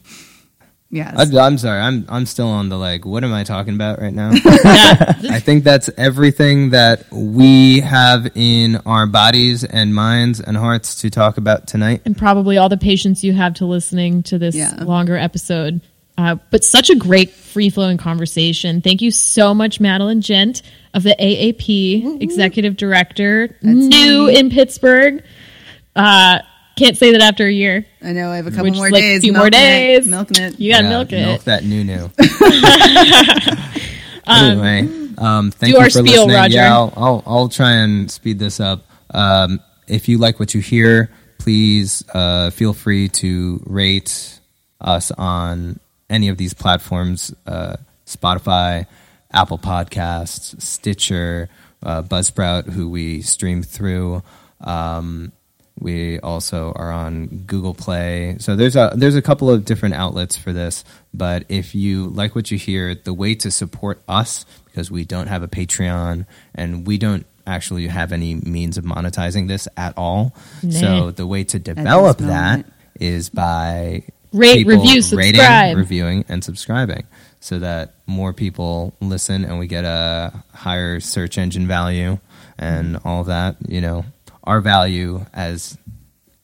[0.91, 1.35] Yes.
[1.35, 3.05] I, I'm sorry, I'm I'm still on the like.
[3.05, 4.31] What am I talking about right now?
[4.35, 11.11] I think that's everything that we have in our bodies and minds and hearts to
[11.11, 12.03] talk about tonight.
[12.05, 14.75] and probably all the patience you have to listening to this Yeah.
[14.85, 15.81] longer episode.
[16.19, 18.81] Uh, but such a great free flowing conversation.
[18.81, 20.63] Thank you so much, Madeline Gent
[20.95, 24.39] of the AAP, Executive Director, new me.
[24.39, 25.23] in Pittsburgh.
[25.95, 26.39] Uh,
[26.77, 27.87] can't say that after a year.
[28.03, 29.23] I know I have a couple Which more like a days.
[29.23, 30.07] few more milking it, days.
[30.07, 30.61] milking it.
[30.61, 31.27] You got to Yeah, milk it.
[31.27, 32.11] Milk that new new.
[34.27, 34.89] anyway,
[35.19, 36.35] um, thank do you our for spiel, listening.
[36.37, 36.55] Roger.
[36.57, 38.85] Yeah, I'll, I'll I'll try and speed this up.
[39.11, 44.41] Um, if you like what you hear, please uh, feel free to rate
[44.81, 45.79] us on
[46.11, 48.87] any of these platforms: uh, Spotify,
[49.33, 51.49] Apple Podcasts, Stitcher,
[51.83, 54.23] uh, Buzzsprout, who we stream through.
[54.61, 55.33] Um,
[55.79, 58.37] we also are on Google Play.
[58.39, 60.85] So there's a there's a couple of different outlets for this.
[61.13, 65.27] But if you like what you hear, the way to support us because we don't
[65.27, 70.35] have a Patreon and we don't actually have any means of monetizing this at all.
[70.63, 70.81] Nah.
[70.81, 72.67] So the way to develop that
[72.99, 75.77] is by Rate, people review, rating, subscribe.
[75.77, 77.07] reviewing, and subscribing,
[77.41, 82.19] so that more people listen and we get a higher search engine value
[82.59, 83.57] and all that.
[83.67, 84.05] You know,
[84.47, 85.77] our value as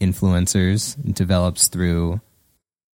[0.00, 2.20] influencers develops through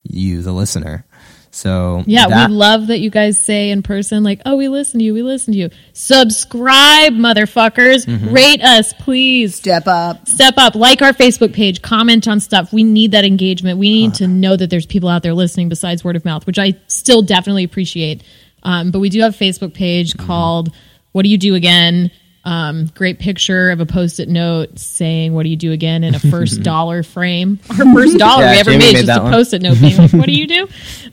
[0.04, 1.06] you, the listener.
[1.52, 5.00] So Yeah, that- we love that you guys say in person, like, oh, we listen
[5.00, 5.70] to you, we listen to you.
[5.94, 8.06] Subscribe, motherfuckers.
[8.06, 8.34] Mm-hmm.
[8.34, 9.56] Rate us, please.
[9.56, 10.28] Step up.
[10.28, 12.74] Step up, like our Facebook page, comment on stuff.
[12.74, 13.80] We need that engagement.
[13.80, 16.60] We need to know that there's people out there listening besides word of mouth, which
[16.60, 18.24] I still definitely appreciate.
[18.64, 20.28] Um, but we do have a Facebook page Mm-hmm.
[20.28, 20.70] called
[21.14, 22.12] What Do You Do Again?
[22.48, 26.20] Um, great picture of a post-it note saying "What do you do again?" in a
[26.32, 27.60] first dollar frame.
[27.70, 29.32] Our first dollar Yeah, we ever Jamie made made just a one.
[29.34, 30.68] post-it note being like, "What do you do?"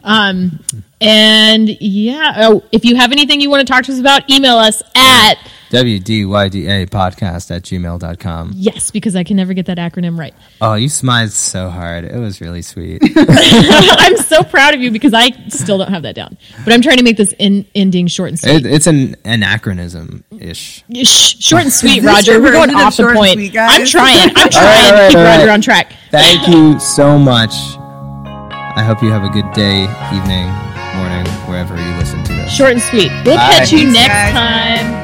[0.05, 0.61] Um,
[1.01, 4.56] and yeah, oh, if you have anything you want to talk to us about, email
[4.59, 5.35] us at
[5.74, 8.52] WDYDA podcast at gmail.com.
[8.55, 10.34] yes because I can never get that acronym right.
[10.60, 12.05] Oh, you smiled so hard.
[12.05, 13.02] It was really sweet.
[13.16, 16.36] I'm so proud of you because I still don't have that down.
[16.64, 18.64] But I'm trying to make this in, ending short and sweet.
[18.64, 20.84] it, it's an anachronism ish.
[21.05, 22.40] Short and sweet, Roger.
[22.40, 23.32] We're going version of off the short and point.
[23.34, 23.78] sweet, guys?
[23.80, 24.30] I'm trying.
[24.36, 25.48] I'm trying right, to keep right, Roger all right.
[25.51, 25.92] on track.
[26.10, 27.52] Thank you so much.
[28.76, 29.82] I hope you have a good day,
[30.14, 30.46] evening,
[30.96, 32.52] morning, wherever you listen to this.
[32.52, 33.10] Short and sweet.
[33.24, 33.52] We'll Bye.
[33.59, 34.32] catch you Thanks, next guys.
[34.32, 35.03] time.